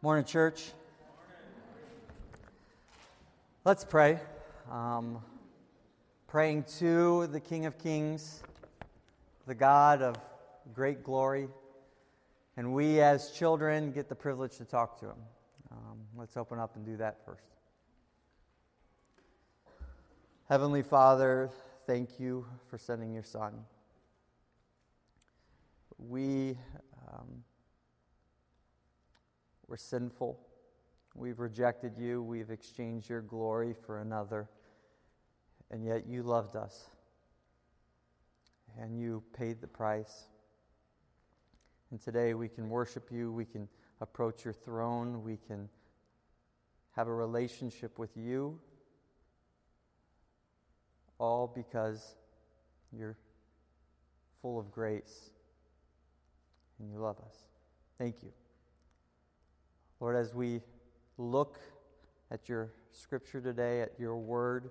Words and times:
Morning, 0.00 0.24
church. 0.24 0.70
Let's 3.64 3.84
pray. 3.84 4.20
Um, 4.70 5.18
praying 6.28 6.66
to 6.78 7.26
the 7.26 7.40
King 7.40 7.66
of 7.66 7.78
Kings, 7.78 8.44
the 9.48 9.56
God 9.56 10.00
of 10.00 10.14
great 10.72 11.02
glory, 11.02 11.48
and 12.56 12.72
we 12.72 13.00
as 13.00 13.32
children 13.32 13.90
get 13.90 14.08
the 14.08 14.14
privilege 14.14 14.56
to 14.58 14.64
talk 14.64 15.00
to 15.00 15.06
him. 15.06 15.18
Um, 15.72 15.98
let's 16.16 16.36
open 16.36 16.60
up 16.60 16.76
and 16.76 16.86
do 16.86 16.96
that 16.98 17.24
first. 17.24 17.48
Heavenly 20.48 20.82
Father, 20.82 21.50
thank 21.88 22.20
you 22.20 22.46
for 22.70 22.78
sending 22.78 23.12
your 23.14 23.24
Son. 23.24 23.64
We. 25.98 26.56
Um, 27.12 27.42
we're 29.68 29.76
sinful. 29.76 30.40
We've 31.14 31.38
rejected 31.38 31.98
you. 31.98 32.22
We've 32.22 32.50
exchanged 32.50 33.08
your 33.08 33.20
glory 33.20 33.74
for 33.86 34.00
another. 34.00 34.48
And 35.70 35.84
yet 35.84 36.06
you 36.06 36.22
loved 36.22 36.56
us. 36.56 36.86
And 38.80 38.98
you 38.98 39.22
paid 39.36 39.60
the 39.60 39.66
price. 39.66 40.28
And 41.90 42.00
today 42.00 42.34
we 42.34 42.48
can 42.48 42.68
worship 42.68 43.10
you. 43.10 43.30
We 43.30 43.44
can 43.44 43.68
approach 44.00 44.44
your 44.44 44.54
throne. 44.54 45.22
We 45.22 45.36
can 45.36 45.68
have 46.92 47.08
a 47.08 47.14
relationship 47.14 47.98
with 47.98 48.16
you. 48.16 48.58
All 51.18 51.46
because 51.46 52.14
you're 52.96 53.16
full 54.40 54.58
of 54.58 54.70
grace 54.70 55.30
and 56.78 56.90
you 56.90 56.98
love 56.98 57.18
us. 57.18 57.34
Thank 57.98 58.22
you. 58.22 58.32
Lord, 60.00 60.16
as 60.16 60.34
we 60.34 60.60
look 61.16 61.58
at 62.30 62.48
your 62.48 62.72
scripture 62.92 63.40
today, 63.40 63.80
at 63.80 63.98
your 63.98 64.16
word, 64.16 64.70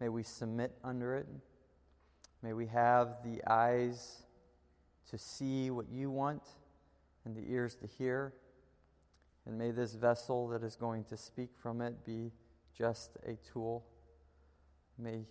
may 0.00 0.08
we 0.08 0.22
submit 0.22 0.72
under 0.84 1.16
it. 1.16 1.26
May 2.42 2.52
we 2.52 2.66
have 2.66 3.16
the 3.24 3.40
eyes 3.50 4.22
to 5.10 5.18
see 5.18 5.70
what 5.70 5.86
you 5.90 6.10
want 6.10 6.42
and 7.24 7.34
the 7.34 7.50
ears 7.50 7.74
to 7.76 7.86
hear. 7.86 8.34
And 9.46 9.58
may 9.58 9.70
this 9.70 9.94
vessel 9.94 10.48
that 10.48 10.62
is 10.62 10.76
going 10.76 11.04
to 11.04 11.16
speak 11.16 11.50
from 11.60 11.80
it 11.80 12.04
be 12.04 12.30
just 12.76 13.16
a 13.26 13.34
tool. 13.52 13.84
May, 14.98 15.24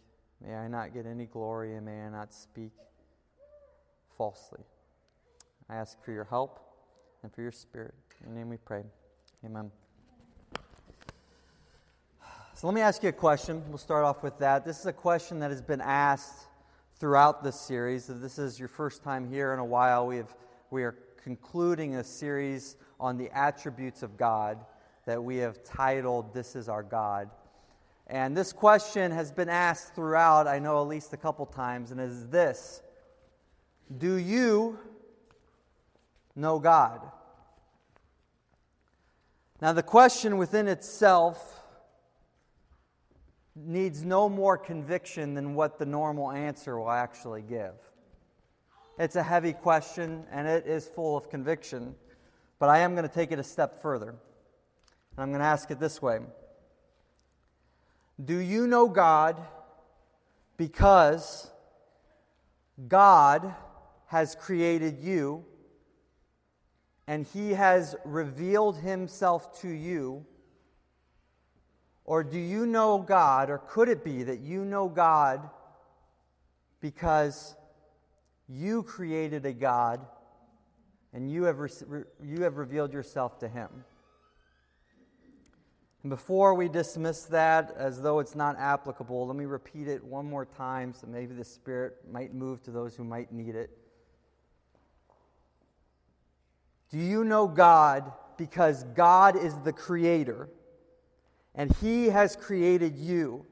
may 0.43 0.55
I 0.55 0.67
not 0.67 0.93
get 0.93 1.05
any 1.05 1.25
glory 1.25 1.75
and 1.75 1.85
may 1.85 2.01
I 2.01 2.09
not 2.09 2.33
speak 2.33 2.71
falsely. 4.17 4.63
I 5.69 5.75
ask 5.75 6.03
for 6.03 6.11
your 6.11 6.25
help 6.25 6.59
and 7.23 7.33
for 7.33 7.41
your 7.41 7.51
spirit. 7.51 7.93
In 8.21 8.29
your 8.29 8.37
name 8.37 8.49
we 8.49 8.57
pray. 8.57 8.83
Amen. 9.45 9.71
So 12.55 12.65
let 12.65 12.73
me 12.73 12.81
ask 12.81 13.03
you 13.03 13.09
a 13.09 13.13
question. 13.13 13.61
We'll 13.69 13.77
start 13.77 14.03
off 14.03 14.23
with 14.23 14.39
that. 14.39 14.65
This 14.65 14.79
is 14.79 14.87
a 14.87 14.93
question 14.93 15.39
that 15.39 15.51
has 15.51 15.61
been 15.61 15.79
asked 15.79 16.47
throughout 16.95 17.43
this 17.43 17.59
series. 17.59 18.09
If 18.09 18.19
this 18.19 18.39
is 18.39 18.57
your 18.57 18.67
first 18.67 19.03
time 19.03 19.29
here 19.29 19.53
in 19.53 19.59
a 19.59 19.65
while, 19.65 20.07
we, 20.07 20.17
have, 20.17 20.35
we 20.71 20.83
are 20.83 20.95
concluding 21.23 21.97
a 21.97 22.03
series 22.03 22.77
on 22.99 23.17
the 23.17 23.29
attributes 23.31 24.01
of 24.01 24.17
God 24.17 24.57
that 25.05 25.23
we 25.23 25.37
have 25.37 25.63
titled 25.63 26.33
This 26.33 26.55
is 26.55 26.67
Our 26.67 26.81
God. 26.81 27.29
And 28.07 28.35
this 28.35 28.51
question 28.51 29.11
has 29.11 29.31
been 29.31 29.49
asked 29.49 29.93
throughout, 29.93 30.47
I 30.47 30.57
know 30.57 30.81
at 30.81 30.87
least 30.87 31.13
a 31.13 31.17
couple 31.17 31.45
times, 31.45 31.91
and 31.91 32.01
is 32.01 32.27
this 32.29 32.81
Do 33.95 34.15
you 34.15 34.79
know 36.35 36.57
God? 36.57 37.01
Now, 39.61 39.73
the 39.73 39.83
question 39.83 40.37
within 40.37 40.67
itself 40.67 41.63
needs 43.55 44.05
no 44.05 44.29
more 44.29 44.57
conviction 44.57 45.33
than 45.33 45.55
what 45.55 45.79
the 45.79 45.85
normal 45.85 46.31
answer 46.31 46.77
will 46.77 46.91
actually 46.91 47.41
give. 47.41 47.73
It's 48.99 49.15
a 49.15 49.23
heavy 49.23 49.53
question 49.53 50.25
and 50.31 50.47
it 50.47 50.67
is 50.67 50.87
full 50.87 51.17
of 51.17 51.29
conviction, 51.29 51.95
but 52.59 52.69
I 52.69 52.79
am 52.79 52.93
going 52.93 53.07
to 53.07 53.13
take 53.13 53.31
it 53.31 53.39
a 53.39 53.43
step 53.43 53.81
further. 53.81 54.09
And 54.09 55.17
I'm 55.17 55.29
going 55.29 55.39
to 55.39 55.45
ask 55.45 55.71
it 55.71 55.79
this 55.79 56.01
way 56.01 56.19
Do 58.23 58.37
you 58.37 58.67
know 58.67 58.87
God 58.87 59.41
because 60.55 61.49
God 62.87 63.55
has 64.07 64.35
created 64.35 64.99
you? 64.99 65.45
And 67.07 67.25
he 67.25 67.53
has 67.53 67.95
revealed 68.03 68.77
himself 68.77 69.59
to 69.61 69.69
you? 69.69 70.25
Or 72.03 72.23
do 72.23 72.37
you 72.37 72.65
know 72.65 72.99
God, 72.99 73.49
or 73.49 73.57
could 73.57 73.89
it 73.89 74.03
be 74.03 74.23
that 74.23 74.39
you 74.39 74.63
know 74.63 74.87
God 74.87 75.49
because 76.79 77.55
you 78.47 78.83
created 78.83 79.45
a 79.45 79.53
God 79.53 80.05
and 81.13 81.31
you 81.31 81.43
have, 81.43 81.59
re- 81.59 82.03
you 82.23 82.43
have 82.43 82.57
revealed 82.57 82.93
yourself 82.93 83.39
to 83.39 83.47
him? 83.47 83.69
And 86.03 86.09
before 86.09 86.53
we 86.53 86.69
dismiss 86.69 87.23
that 87.23 87.73
as 87.75 88.01
though 88.01 88.19
it's 88.19 88.35
not 88.35 88.57
applicable, 88.57 89.27
let 89.27 89.35
me 89.35 89.45
repeat 89.45 89.89
it 89.89 90.01
one 90.03 90.25
more 90.25 90.45
time 90.45 90.93
so 90.93 91.07
maybe 91.07 91.33
the 91.33 91.43
Spirit 91.43 91.95
might 92.09 92.33
move 92.33 92.63
to 92.63 92.71
those 92.71 92.95
who 92.95 93.03
might 93.03 93.33
need 93.33 93.55
it. 93.55 93.77
Do 96.89 96.97
you 96.97 97.23
know 97.23 97.47
God 97.47 98.11
because 98.37 98.83
God 98.83 99.35
is 99.35 99.53
the 99.61 99.73
creator 99.73 100.49
and 101.53 101.75
He 101.77 102.07
has 102.09 102.35
created 102.35 102.97
you? 102.97 103.45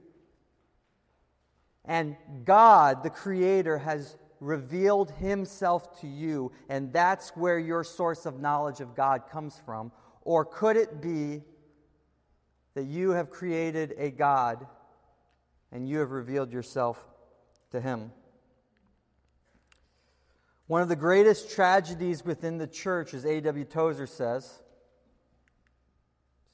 And 1.83 2.15
God, 2.45 3.03
the 3.03 3.09
creator, 3.09 3.77
has 3.77 4.17
revealed 4.39 5.11
Himself 5.11 5.99
to 6.01 6.07
you, 6.07 6.51
and 6.69 6.91
that's 6.91 7.29
where 7.35 7.59
your 7.59 7.83
source 7.83 8.25
of 8.25 8.39
knowledge 8.39 8.79
of 8.79 8.95
God 8.95 9.29
comes 9.29 9.61
from? 9.65 9.91
Or 10.21 10.45
could 10.45 10.77
it 10.77 11.01
be 11.01 11.43
that 12.73 12.85
you 12.85 13.11
have 13.11 13.29
created 13.29 13.93
a 13.97 14.11
God 14.11 14.65
and 15.71 15.87
you 15.87 15.99
have 15.99 16.11
revealed 16.11 16.51
yourself 16.51 17.07
to 17.71 17.81
Him? 17.81 18.11
One 20.67 20.81
of 20.81 20.89
the 20.89 20.95
greatest 20.95 21.51
tragedies 21.51 22.25
within 22.25 22.57
the 22.57 22.65
church, 22.65 23.13
as 23.13 23.25
A.W. 23.25 23.65
Tozer 23.65 24.07
says, 24.07 24.45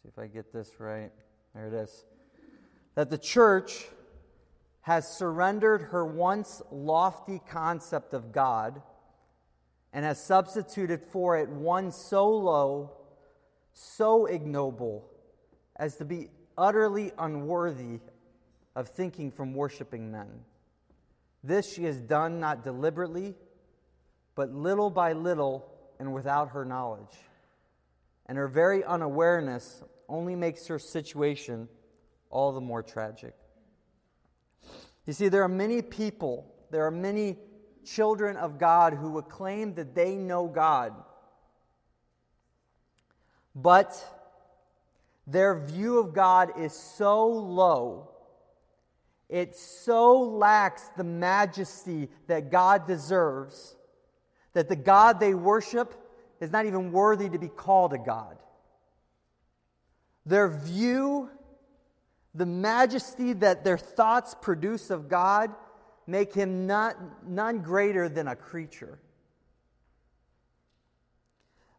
see 0.02 0.10
if 0.10 0.20
I 0.20 0.28
get 0.28 0.52
this 0.52 0.70
right. 0.80 1.12
There 1.56 1.68
it 1.68 1.74
is. 1.74 2.06
That 2.96 3.10
the 3.10 3.18
church 3.18 3.86
has 4.82 5.08
surrendered 5.08 5.84
her 5.84 6.06
once 6.06 6.62
lofty 6.72 7.40
concept 7.48 8.14
of 8.14 8.34
God 8.34 8.82
and 9.94 10.04
has 10.04 10.22
substituted 10.22 11.02
for 11.02 11.38
it 11.38 11.48
one 11.48 11.92
so 11.92 12.30
low, 12.30 12.92
so 13.74 14.26
ignoble, 14.26 15.10
as 15.78 15.96
to 15.98 16.06
be 16.06 16.30
utterly 16.58 17.14
unworthy 17.18 18.00
of 18.76 18.90
thinking 18.90 19.32
from 19.32 19.54
worshiping 19.54 20.12
men. 20.12 20.28
This 21.44 21.72
she 21.72 21.86
has 21.86 22.02
done 22.02 22.40
not 22.40 22.64
deliberately 22.64 23.36
but 24.42 24.52
little 24.52 24.90
by 24.90 25.14
little 25.14 25.72
and 26.00 26.12
without 26.16 26.50
her 26.50 26.66
knowledge. 26.66 27.16
And 28.26 28.40
her 28.40 28.48
very 28.48 28.84
unawareness 28.84 29.84
only 30.10 30.36
makes 30.36 30.66
her 30.66 30.80
situation 30.80 31.70
all 32.32 32.52
the 32.52 32.60
more 32.60 32.82
tragic. 32.82 33.36
You 35.06 35.14
see, 35.14 35.28
there 35.28 35.44
are 35.44 35.48
many 35.48 35.84
people, 35.84 36.52
there 36.72 36.88
are 36.88 36.90
many 36.90 37.38
children 37.86 38.36
of 38.36 38.58
God 38.58 38.96
who 38.96 39.12
would 39.12 39.30
claim 39.30 39.76
that 39.76 39.94
they 39.94 40.16
know 40.16 40.48
God, 40.48 40.96
but 43.54 43.94
their 45.28 45.60
view 45.60 46.00
of 46.00 46.16
God 46.16 46.54
is 46.58 46.74
so 46.74 47.28
low, 47.28 48.10
it 49.30 49.56
so 49.56 50.20
lacks 50.20 50.90
the 50.98 51.04
majesty 51.04 52.10
that 52.26 52.50
God 52.50 52.88
deserves 52.88 53.76
that 54.54 54.70
the 54.70 54.76
God 54.76 55.20
they 55.20 55.34
worship 55.34 55.96
is 56.40 56.52
not 56.52 56.66
even 56.66 56.92
worthy 56.92 57.30
to 57.30 57.38
be 57.38 57.48
called 57.48 57.94
a 57.94 57.98
God. 57.98 58.38
Their 60.26 60.50
view, 60.50 61.30
the 62.34 62.46
majesty 62.46 63.34
that 63.34 63.64
their 63.64 63.78
thoughts 63.78 64.36
produce 64.42 64.90
of 64.90 65.08
God, 65.08 65.52
make 66.08 66.34
him 66.34 66.68
not, 66.68 66.96
none 67.28 67.60
greater 67.60 68.10
than 68.10 68.28
a 68.28 68.36
creature. 68.36 69.00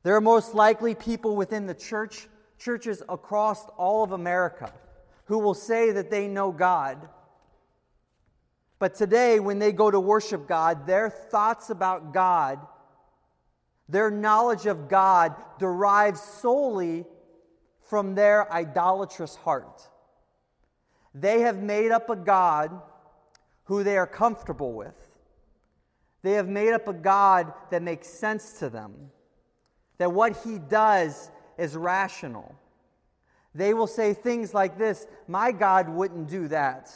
There 0.02 0.16
are 0.16 0.20
most 0.20 0.54
likely 0.54 0.94
people 0.94 1.36
within 1.36 1.66
the 1.66 1.75
church, 1.75 2.28
churches 2.58 3.02
across 3.08 3.64
all 3.76 4.02
of 4.02 4.12
America, 4.12 4.72
who 5.26 5.38
will 5.38 5.54
say 5.54 5.92
that 5.92 6.10
they 6.10 6.26
know 6.26 6.50
God 6.50 7.08
but 8.82 8.96
today, 8.96 9.38
when 9.38 9.61
they 9.61 9.70
go 9.70 9.93
to 9.93 10.00
worship 10.00 10.49
God, 10.49 10.88
their 10.88 11.08
thoughts 11.08 11.70
about 11.70 12.12
God, 12.12 12.58
their 13.88 14.11
knowledge 14.11 14.67
of 14.67 14.88
God 14.88 15.37
derives 15.61 16.20
solely 16.20 17.05
from 17.88 18.17
their 18.17 18.52
idolatrous 18.52 19.37
heart. 19.37 19.88
They 21.14 21.43
have 21.43 21.62
made 21.62 21.93
up 21.93 22.11
a 22.11 22.17
God 22.17 22.82
who 23.67 23.84
they 23.84 23.96
are 23.96 24.06
comfortable 24.08 24.73
with. 24.73 24.96
They 26.23 26.32
have 26.32 26.49
made 26.49 26.73
up 26.73 26.88
a 26.88 26.93
God 26.93 27.52
that 27.70 27.82
makes 27.82 28.08
sense 28.08 28.55
to 28.55 28.69
them, 28.69 29.12
that 29.99 30.11
what 30.11 30.43
he 30.43 30.58
does 30.58 31.31
is 31.56 31.76
rational. 31.76 32.52
They 33.55 33.75
will 33.75 33.87
say 33.87 34.12
things 34.12 34.52
like 34.52 34.76
this 34.76 35.06
My 35.28 35.52
God 35.52 35.88
wouldn't 35.88 36.28
do 36.28 36.49
that, 36.49 36.90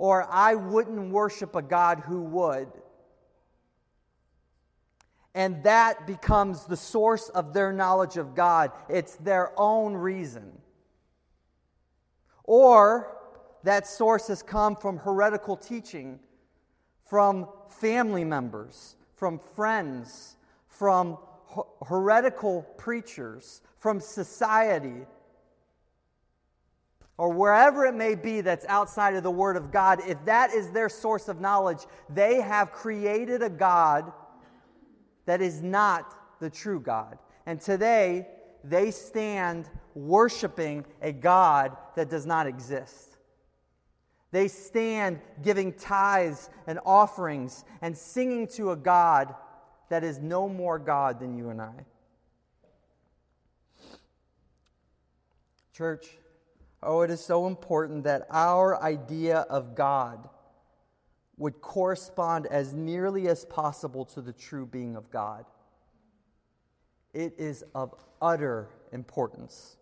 or 0.00 0.26
I 0.30 0.54
wouldn't 0.54 1.10
worship 1.10 1.54
a 1.54 1.60
God 1.60 2.00
who 2.00 2.22
would. 2.22 2.68
And 5.34 5.62
that 5.64 6.06
becomes 6.06 6.64
the 6.64 6.76
source 6.78 7.28
of 7.28 7.52
their 7.52 7.70
knowledge 7.70 8.16
of 8.16 8.34
God. 8.34 8.72
It's 8.88 9.16
their 9.16 9.52
own 9.60 9.92
reason. 9.92 10.52
Or 12.44 13.14
that 13.64 13.86
source 13.86 14.28
has 14.28 14.42
come 14.42 14.74
from 14.74 14.96
heretical 14.96 15.54
teaching, 15.54 16.18
from 17.04 17.46
family 17.68 18.24
members, 18.24 18.96
from 19.16 19.38
friends, 19.38 20.36
from 20.66 21.18
heretical 21.86 22.62
preachers, 22.78 23.60
from 23.78 24.00
society, 24.00 25.04
or 27.20 27.28
wherever 27.28 27.84
it 27.84 27.94
may 27.94 28.14
be 28.14 28.40
that's 28.40 28.64
outside 28.64 29.14
of 29.14 29.22
the 29.22 29.30
Word 29.30 29.58
of 29.58 29.70
God, 29.70 30.00
if 30.08 30.24
that 30.24 30.54
is 30.54 30.70
their 30.70 30.88
source 30.88 31.28
of 31.28 31.38
knowledge, 31.38 31.80
they 32.08 32.40
have 32.40 32.72
created 32.72 33.42
a 33.42 33.50
God 33.50 34.10
that 35.26 35.42
is 35.42 35.60
not 35.60 36.16
the 36.40 36.48
true 36.48 36.80
God. 36.80 37.18
And 37.44 37.60
today, 37.60 38.26
they 38.64 38.90
stand 38.90 39.68
worshiping 39.94 40.86
a 41.02 41.12
God 41.12 41.76
that 41.94 42.08
does 42.08 42.24
not 42.24 42.46
exist. 42.46 43.18
They 44.30 44.48
stand 44.48 45.20
giving 45.42 45.74
tithes 45.74 46.48
and 46.66 46.78
offerings 46.86 47.66
and 47.82 47.94
singing 47.94 48.46
to 48.54 48.70
a 48.70 48.76
God 48.76 49.34
that 49.90 50.04
is 50.04 50.20
no 50.20 50.48
more 50.48 50.78
God 50.78 51.20
than 51.20 51.36
you 51.36 51.50
and 51.50 51.60
I. 51.60 51.84
Church, 55.74 56.06
oh, 56.82 57.02
it 57.02 57.10
is 57.10 57.24
so 57.24 57.46
important 57.46 58.04
that 58.04 58.26
our 58.30 58.82
idea 58.82 59.38
of 59.38 59.74
God 59.74 60.28
would 61.36 61.60
correspond 61.60 62.46
as 62.46 62.74
nearly 62.74 63.28
as 63.28 63.44
possible 63.46 64.04
to 64.04 64.20
the 64.20 64.32
true 64.32 64.66
being 64.66 64.96
of 64.96 65.10
God. 65.10 65.44
It 67.14 67.34
is 67.38 67.64
of 67.74 67.94
utter 68.20 68.68
importance. 68.92 69.76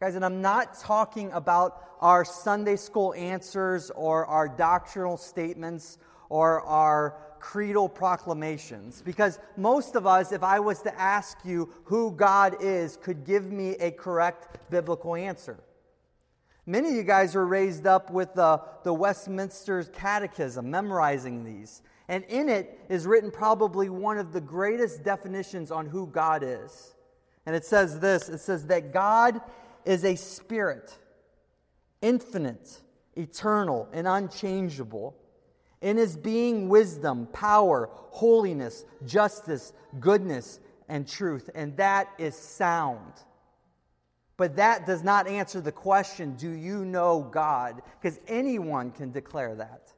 Guys, 0.00 0.14
and 0.14 0.24
I'm 0.24 0.40
not 0.40 0.78
talking 0.78 1.32
about 1.32 1.82
our 2.00 2.24
Sunday 2.24 2.76
school 2.76 3.12
answers 3.14 3.90
or 3.90 4.26
our 4.26 4.48
doctrinal 4.48 5.16
statements 5.16 5.98
or 6.28 6.62
our 6.62 7.16
creedal 7.40 7.88
proclamations. 7.88 9.02
Because 9.02 9.38
most 9.56 9.96
of 9.96 10.06
us, 10.06 10.32
if 10.32 10.42
I 10.42 10.60
was 10.60 10.82
to 10.82 11.00
ask 11.00 11.38
you 11.44 11.72
who 11.84 12.12
God 12.12 12.56
is, 12.60 12.96
could 12.96 13.24
give 13.24 13.50
me 13.50 13.70
a 13.76 13.90
correct 13.90 14.70
biblical 14.70 15.14
answer. 15.14 15.58
Many 16.66 16.90
of 16.90 16.94
you 16.96 17.02
guys 17.02 17.34
were 17.34 17.46
raised 17.46 17.86
up 17.86 18.10
with 18.10 18.34
the, 18.34 18.60
the 18.84 18.92
Westminster 18.92 19.82
Catechism, 19.84 20.70
memorizing 20.70 21.42
these. 21.42 21.80
And 22.08 22.24
in 22.24 22.48
it 22.48 22.78
is 22.88 23.06
written 23.06 23.30
probably 23.30 23.88
one 23.88 24.18
of 24.18 24.32
the 24.32 24.40
greatest 24.40 25.02
definitions 25.02 25.70
on 25.70 25.86
who 25.86 26.06
God 26.06 26.42
is. 26.42 26.94
And 27.46 27.56
it 27.56 27.64
says 27.64 28.00
this 28.00 28.28
it 28.28 28.40
says 28.40 28.66
that 28.66 28.92
God 28.92 29.40
is 29.86 30.04
a 30.04 30.16
spirit, 30.16 30.98
infinite, 32.02 32.82
eternal, 33.16 33.88
and 33.92 34.06
unchangeable. 34.06 35.16
In 35.80 35.96
his 35.96 36.16
being, 36.16 36.68
wisdom, 36.68 37.28
power, 37.32 37.88
holiness, 37.92 38.84
justice, 39.06 39.72
goodness, 40.00 40.60
and 40.88 41.06
truth. 41.06 41.50
And 41.54 41.76
that 41.76 42.08
is 42.18 42.34
sound. 42.34 43.12
But 44.36 44.56
that 44.56 44.86
does 44.86 45.02
not 45.02 45.26
answer 45.26 45.60
the 45.60 45.72
question 45.72 46.36
do 46.36 46.50
you 46.50 46.84
know 46.84 47.28
God? 47.30 47.82
Because 48.00 48.18
anyone 48.28 48.92
can 48.92 49.10
declare 49.10 49.54
that. 49.56 49.92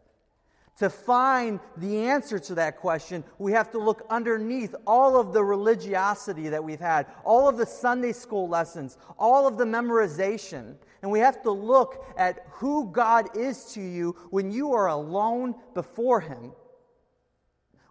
To 0.78 0.88
find 0.88 1.60
the 1.76 2.06
answer 2.06 2.38
to 2.38 2.54
that 2.54 2.78
question, 2.78 3.22
we 3.38 3.52
have 3.52 3.70
to 3.72 3.78
look 3.78 4.06
underneath 4.08 4.74
all 4.86 5.20
of 5.20 5.34
the 5.34 5.44
religiosity 5.44 6.48
that 6.48 6.64
we've 6.64 6.80
had, 6.80 7.04
all 7.22 7.46
of 7.50 7.58
the 7.58 7.66
Sunday 7.66 8.12
school 8.12 8.48
lessons, 8.48 8.96
all 9.18 9.46
of 9.46 9.58
the 9.58 9.66
memorization. 9.66 10.76
And 11.02 11.10
we 11.10 11.20
have 11.20 11.42
to 11.42 11.50
look 11.50 12.04
at 12.16 12.46
who 12.52 12.90
God 12.90 13.36
is 13.36 13.64
to 13.72 13.80
you 13.80 14.16
when 14.30 14.50
you 14.50 14.72
are 14.74 14.88
alone 14.88 15.54
before 15.74 16.20
Him. 16.20 16.52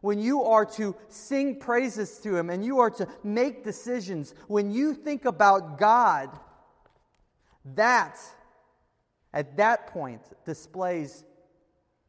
When 0.02 0.20
you 0.20 0.44
are 0.44 0.66
to 0.66 0.96
sing 1.10 1.60
praises 1.60 2.20
to 2.20 2.36
Him 2.36 2.50
and 2.50 2.64
you 2.64 2.80
are 2.80 2.92
to 2.92 3.08
make 3.24 3.64
decisions, 3.64 4.34
when 4.48 4.72
you 4.72 4.94
think 4.94 5.26
about 5.26 5.78
God, 5.80 6.30
that, 7.76 8.18
at 9.34 9.58
that 9.58 9.88
point, 9.88 10.22
displays 10.46 11.24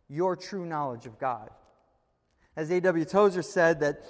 your 0.08 0.36
true 0.36 0.66
knowledge 0.66 1.06
of 1.06 1.18
God. 1.18 1.50
As 2.56 2.70
A.W. 2.70 3.04
Tozer 3.04 3.42
said, 3.42 3.80
that 3.80 4.04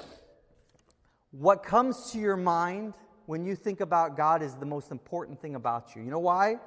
what 1.30 1.62
comes 1.62 2.10
to 2.12 2.18
your 2.18 2.36
mind 2.36 2.94
when 3.26 3.44
you 3.44 3.54
think 3.54 3.80
about 3.80 4.16
God 4.16 4.42
is 4.42 4.54
the 4.54 4.66
most 4.66 4.90
important 4.90 5.40
thing 5.40 5.54
about 5.54 5.94
you. 5.94 6.02
You 6.02 6.10
know 6.10 6.18
why? 6.18 6.58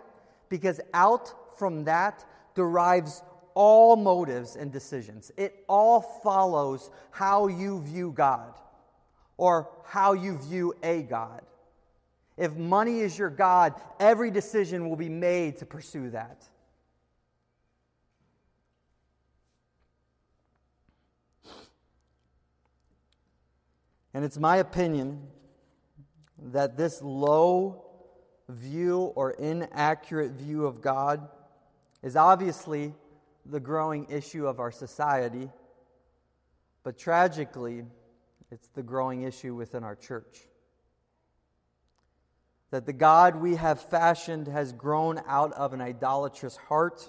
Because 0.54 0.80
out 0.94 1.58
from 1.58 1.86
that 1.86 2.24
derives 2.54 3.24
all 3.56 3.96
motives 3.96 4.56
and 4.56 4.72
decisions. 4.72 5.32
It 5.36 5.64
all 5.68 6.00
follows 6.00 6.92
how 7.10 7.48
you 7.48 7.82
view 7.82 8.12
God 8.12 8.54
or 9.36 9.68
how 9.84 10.14
you 10.14 10.38
view 10.38 10.76
a 10.84 11.02
God. 11.02 11.42
If 12.38 12.54
money 12.54 13.00
is 13.00 13.18
your 13.18 13.32
God, 13.32 13.74
every 14.00 14.30
decision 14.30 14.88
will 14.88 14.96
be 14.96 15.10
made 15.10 15.58
to 15.58 15.66
pursue 15.66 16.12
that. 16.12 16.48
And 24.14 24.24
it's 24.24 24.38
my 24.38 24.58
opinion 24.58 25.20
that 26.38 26.78
this 26.78 27.02
low 27.02 27.83
view 28.50 29.00
or 29.16 29.32
inaccurate 29.32 30.32
view 30.32 30.66
of 30.66 30.82
God 30.82 31.28
is 32.02 32.16
obviously 32.16 32.94
the 33.46 33.60
growing 33.60 34.08
issue 34.10 34.48
of 34.48 34.60
our 34.60 34.72
society, 34.72 35.50
but 36.84 36.98
tragically, 36.98 37.86
it's 38.52 38.68
the 38.70 38.84
growing 38.84 39.24
issue 39.24 39.56
within 39.56 39.84
our 39.84 39.96
church 39.96 40.48
that 42.74 42.88
the 42.88 42.94
God 42.94 43.36
we 43.36 43.56
have 43.56 43.80
fashioned 43.80 44.48
has 44.48 44.74
grown 44.74 45.22
out 45.28 45.54
of 45.54 45.74
an 45.74 45.80
idolatrous 45.80 46.58
heart 46.58 47.08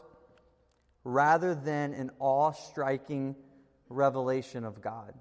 rather 1.05 1.55
than 1.55 1.95
an 1.95 2.11
awe 2.19 2.53
striking 2.53 3.35
revelation 3.88 4.64
of 4.67 4.83
God. 4.83 5.14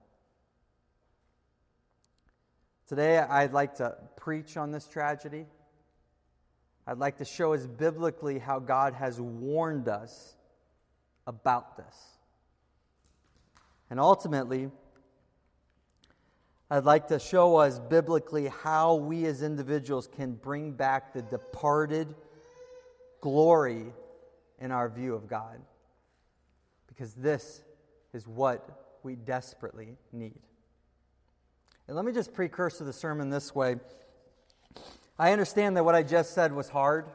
Today, 2.89 3.19
I'd 3.19 3.53
like 3.53 3.75
to 3.75 3.95
preach 4.17 4.57
on 4.57 4.71
this 4.71 4.85
tragedy. 4.85 5.45
I'd 6.85 6.97
like 6.97 7.17
to 7.17 7.25
show 7.25 7.53
us 7.53 7.65
biblically 7.65 8.39
how 8.39 8.59
God 8.59 8.93
has 8.93 9.19
warned 9.19 9.87
us 9.87 10.35
about 11.25 11.77
this. 11.77 11.95
And 13.89 13.99
ultimately, 13.99 14.69
I'd 16.69 16.85
like 16.85 17.07
to 17.07 17.19
show 17.19 17.57
us 17.57 17.79
biblically 17.79 18.47
how 18.47 18.95
we 18.95 19.25
as 19.25 19.43
individuals 19.43 20.07
can 20.07 20.33
bring 20.33 20.71
back 20.71 21.13
the 21.13 21.21
departed 21.21 22.13
glory 23.21 23.93
in 24.59 24.71
our 24.71 24.89
view 24.89 25.13
of 25.13 25.27
God. 25.27 25.61
Because 26.87 27.13
this 27.13 27.63
is 28.13 28.27
what 28.27 28.97
we 29.03 29.15
desperately 29.15 29.97
need. 30.11 30.39
And 31.87 31.95
let 31.95 32.05
me 32.05 32.11
just 32.11 32.33
precursor 32.33 32.83
the 32.83 32.93
sermon 32.93 33.29
this 33.29 33.53
way. 33.53 33.75
I 35.17 35.31
understand 35.31 35.77
that 35.77 35.85
what 35.85 35.93
I 35.93 36.01
just 36.01 36.33
said 36.33 36.53
was 36.53 36.69
hard. 36.69 37.05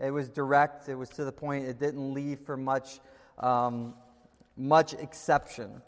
It 0.00 0.10
was 0.10 0.28
direct. 0.28 0.88
It 0.88 0.96
was 0.96 1.08
to 1.10 1.24
the 1.24 1.32
point. 1.32 1.66
It 1.66 1.78
didn't 1.78 2.12
leave 2.12 2.40
for 2.40 2.56
much, 2.56 2.98
um, 3.38 3.94
much 4.56 4.94
exception. 4.94 5.80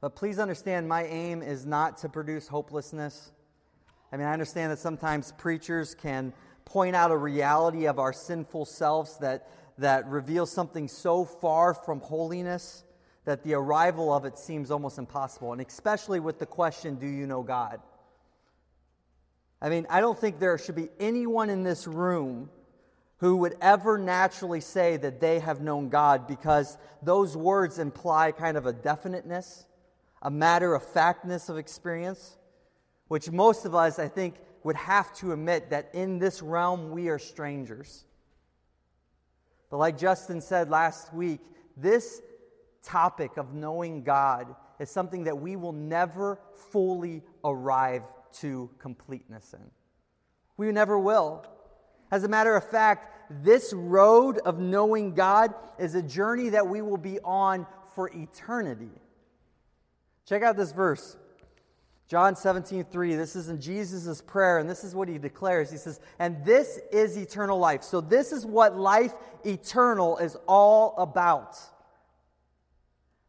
But 0.00 0.16
please 0.16 0.38
understand, 0.38 0.88
my 0.88 1.04
aim 1.04 1.42
is 1.42 1.66
not 1.66 1.98
to 1.98 2.08
produce 2.08 2.48
hopelessness. 2.48 3.32
I 4.10 4.16
mean, 4.16 4.26
I 4.26 4.32
understand 4.32 4.72
that 4.72 4.78
sometimes 4.78 5.32
preachers 5.32 5.94
can 5.94 6.32
point 6.64 6.96
out 6.96 7.10
a 7.10 7.16
reality 7.16 7.86
of 7.86 7.98
our 7.98 8.12
sinful 8.14 8.64
selves 8.64 9.18
that, 9.18 9.50
that 9.76 10.08
reveals 10.08 10.50
something 10.50 10.88
so 10.88 11.24
far 11.24 11.74
from 11.74 12.00
holiness 12.00 12.84
that 13.26 13.42
the 13.42 13.52
arrival 13.52 14.10
of 14.12 14.24
it 14.24 14.38
seems 14.38 14.70
almost 14.70 14.96
impossible, 14.96 15.52
and 15.52 15.60
especially 15.60 16.18
with 16.18 16.38
the 16.38 16.46
question, 16.46 16.94
Do 16.94 17.06
you 17.06 17.26
know 17.26 17.42
God? 17.42 17.80
I 19.60 19.68
mean, 19.68 19.86
I 19.90 20.00
don't 20.00 20.18
think 20.18 20.38
there 20.38 20.56
should 20.58 20.76
be 20.76 20.88
anyone 21.00 21.50
in 21.50 21.64
this 21.64 21.86
room 21.86 22.50
who 23.18 23.36
would 23.38 23.56
ever 23.60 23.98
naturally 23.98 24.60
say 24.60 24.96
that 24.96 25.20
they 25.20 25.40
have 25.40 25.60
known 25.60 25.88
God 25.88 26.28
because 26.28 26.78
those 27.02 27.36
words 27.36 27.78
imply 27.78 28.30
kind 28.30 28.56
of 28.56 28.66
a 28.66 28.72
definiteness, 28.72 29.66
a 30.22 30.30
matter 30.30 30.74
of 30.74 30.84
factness 30.84 31.48
of 31.48 31.58
experience, 31.58 32.36
which 33.08 33.30
most 33.30 33.64
of 33.64 33.74
us, 33.74 33.98
I 33.98 34.06
think, 34.06 34.36
would 34.62 34.76
have 34.76 35.12
to 35.16 35.32
admit 35.32 35.70
that 35.70 35.90
in 35.92 36.18
this 36.20 36.42
realm 36.42 36.90
we 36.90 37.08
are 37.08 37.18
strangers. 37.18 38.04
But 39.70 39.78
like 39.78 39.98
Justin 39.98 40.40
said 40.40 40.70
last 40.70 41.12
week, 41.12 41.40
this 41.76 42.22
topic 42.84 43.36
of 43.36 43.52
knowing 43.52 44.04
God 44.04 44.54
is 44.78 44.90
something 44.90 45.24
that 45.24 45.38
we 45.38 45.56
will 45.56 45.72
never 45.72 46.38
fully 46.70 47.22
arrive 47.44 48.02
to 48.40 48.70
completeness 48.78 49.54
in. 49.54 49.70
We 50.56 50.72
never 50.72 50.98
will. 50.98 51.44
As 52.10 52.24
a 52.24 52.28
matter 52.28 52.56
of 52.56 52.68
fact, 52.68 53.42
this 53.42 53.72
road 53.72 54.38
of 54.38 54.58
knowing 54.58 55.14
God 55.14 55.54
is 55.78 55.94
a 55.94 56.02
journey 56.02 56.48
that 56.50 56.66
we 56.66 56.80
will 56.80 56.96
be 56.96 57.18
on 57.20 57.66
for 57.94 58.10
eternity. 58.14 58.90
Check 60.26 60.42
out 60.42 60.56
this 60.56 60.72
verse. 60.72 61.16
John 62.08 62.36
17, 62.36 62.84
3. 62.84 63.16
This 63.16 63.36
is 63.36 63.50
in 63.50 63.60
Jesus' 63.60 64.22
prayer, 64.22 64.58
and 64.58 64.68
this 64.68 64.82
is 64.82 64.94
what 64.94 65.08
he 65.08 65.18
declares. 65.18 65.70
He 65.70 65.76
says, 65.76 66.00
And 66.18 66.42
this 66.42 66.80
is 66.90 67.18
eternal 67.18 67.58
life. 67.58 67.82
So, 67.82 68.00
this 68.00 68.32
is 68.32 68.46
what 68.46 68.78
life 68.78 69.12
eternal 69.44 70.16
is 70.16 70.36
all 70.46 70.94
about. 70.96 71.58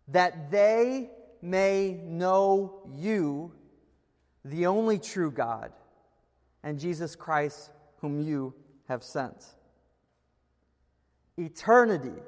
That 0.08 0.50
they 0.50 1.10
may 1.42 2.00
know 2.04 2.90
you, 2.96 3.52
the 4.46 4.66
only 4.66 5.00
true 5.00 5.32
God, 5.32 5.72
and 6.64 6.80
Jesus 6.80 7.16
Christ, 7.16 7.72
whom 7.98 8.20
you 8.22 8.54
have 8.88 9.04
sent. 9.04 9.46
Eternity 11.38 12.22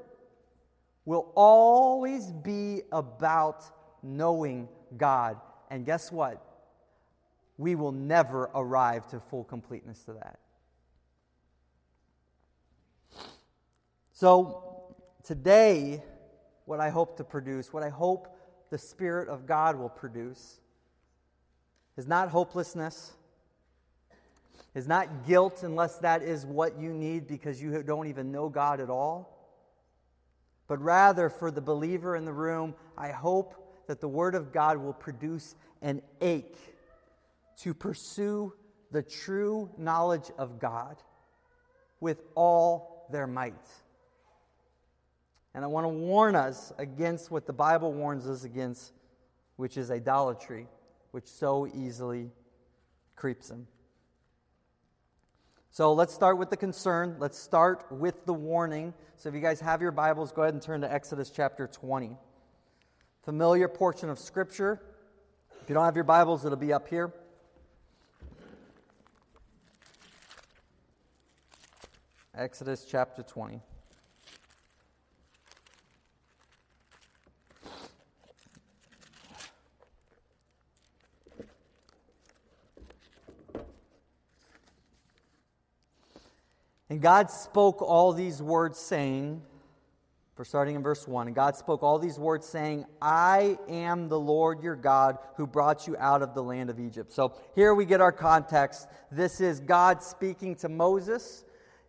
will 1.05 1.31
always 1.35 2.31
be 2.31 2.81
about 2.91 3.63
knowing 4.03 4.67
God 4.97 5.37
and 5.71 5.85
guess 5.85 6.11
what? 6.11 6.45
We 7.57 7.75
will 7.75 7.93
never 7.93 8.51
arrive 8.53 9.07
to 9.07 9.21
full 9.21 9.45
completeness 9.45 10.03
to 10.03 10.13
that. 10.13 10.39
So, 14.11 14.93
today, 15.23 16.03
what 16.65 16.81
I 16.81 16.89
hope 16.89 17.17
to 17.17 17.23
produce, 17.23 17.71
what 17.71 17.83
I 17.83 17.89
hope 17.89 18.35
the 18.69 18.77
Spirit 18.77 19.29
of 19.29 19.45
God 19.45 19.77
will 19.77 19.89
produce, 19.89 20.59
is 22.01 22.07
not 22.07 22.29
hopelessness, 22.29 23.11
is 24.73 24.87
not 24.87 25.27
guilt, 25.27 25.61
unless 25.61 25.99
that 25.99 26.23
is 26.23 26.47
what 26.47 26.79
you 26.79 26.91
need 26.91 27.27
because 27.27 27.61
you 27.61 27.83
don't 27.83 28.07
even 28.07 28.31
know 28.31 28.49
God 28.49 28.79
at 28.79 28.89
all. 28.89 29.37
But 30.67 30.81
rather, 30.81 31.29
for 31.29 31.51
the 31.51 31.61
believer 31.61 32.15
in 32.15 32.25
the 32.25 32.33
room, 32.33 32.73
I 32.97 33.09
hope 33.09 33.85
that 33.85 34.01
the 34.01 34.07
Word 34.07 34.33
of 34.33 34.51
God 34.51 34.77
will 34.77 34.93
produce 34.93 35.53
an 35.83 36.01
ache 36.21 36.57
to 37.59 37.75
pursue 37.75 38.51
the 38.89 39.03
true 39.03 39.69
knowledge 39.77 40.31
of 40.39 40.59
God 40.59 40.97
with 41.99 42.23
all 42.33 43.05
their 43.11 43.27
might. 43.27 43.53
And 45.53 45.63
I 45.63 45.67
want 45.67 45.85
to 45.85 45.89
warn 45.89 46.35
us 46.35 46.73
against 46.79 47.29
what 47.29 47.45
the 47.45 47.53
Bible 47.53 47.93
warns 47.93 48.25
us 48.25 48.43
against, 48.43 48.91
which 49.55 49.77
is 49.77 49.91
idolatry, 49.91 50.65
which 51.11 51.27
so 51.27 51.67
easily 51.67 52.31
creeps 53.15 53.49
in. 53.49 53.67
So 55.69 55.93
let's 55.93 56.13
start 56.13 56.37
with 56.37 56.49
the 56.49 56.57
concern. 56.57 57.15
Let's 57.19 57.37
start 57.37 57.85
with 57.91 58.25
the 58.25 58.33
warning. 58.33 58.93
So 59.17 59.29
if 59.29 59.35
you 59.35 59.41
guys 59.41 59.61
have 59.61 59.81
your 59.81 59.91
Bibles, 59.91 60.31
go 60.31 60.41
ahead 60.41 60.53
and 60.53 60.61
turn 60.61 60.81
to 60.81 60.91
Exodus 60.91 61.29
chapter 61.29 61.67
20 61.67 62.17
familiar 63.23 63.67
portion 63.67 64.09
of 64.09 64.17
Scripture. 64.17 64.81
If 65.61 65.69
you 65.69 65.75
don't 65.75 65.85
have 65.85 65.95
your 65.95 66.03
Bibles, 66.03 66.43
it'll 66.43 66.57
be 66.57 66.73
up 66.73 66.87
here. 66.87 67.13
Exodus 72.33 72.85
chapter 72.89 73.21
20. 73.21 73.61
And 86.91 87.01
God 87.01 87.31
spoke 87.31 87.81
all 87.81 88.11
these 88.11 88.41
words, 88.41 88.77
saying, 88.77 89.41
for 90.35 90.43
starting 90.43 90.75
in 90.75 90.83
verse 90.83 91.07
1. 91.07 91.27
And 91.27 91.33
God 91.33 91.55
spoke 91.55 91.83
all 91.83 91.97
these 91.97 92.19
words, 92.19 92.45
saying, 92.45 92.83
I 93.01 93.57
am 93.69 94.09
the 94.09 94.19
Lord 94.19 94.61
your 94.61 94.75
God 94.75 95.17
who 95.37 95.47
brought 95.47 95.87
you 95.87 95.95
out 95.97 96.21
of 96.21 96.33
the 96.33 96.43
land 96.43 96.69
of 96.69 96.81
Egypt. 96.81 97.13
So 97.13 97.33
here 97.55 97.73
we 97.73 97.85
get 97.85 98.01
our 98.01 98.11
context. 98.11 98.89
This 99.09 99.39
is 99.39 99.61
God 99.61 100.03
speaking 100.03 100.53
to 100.55 100.67
Moses. 100.67 101.45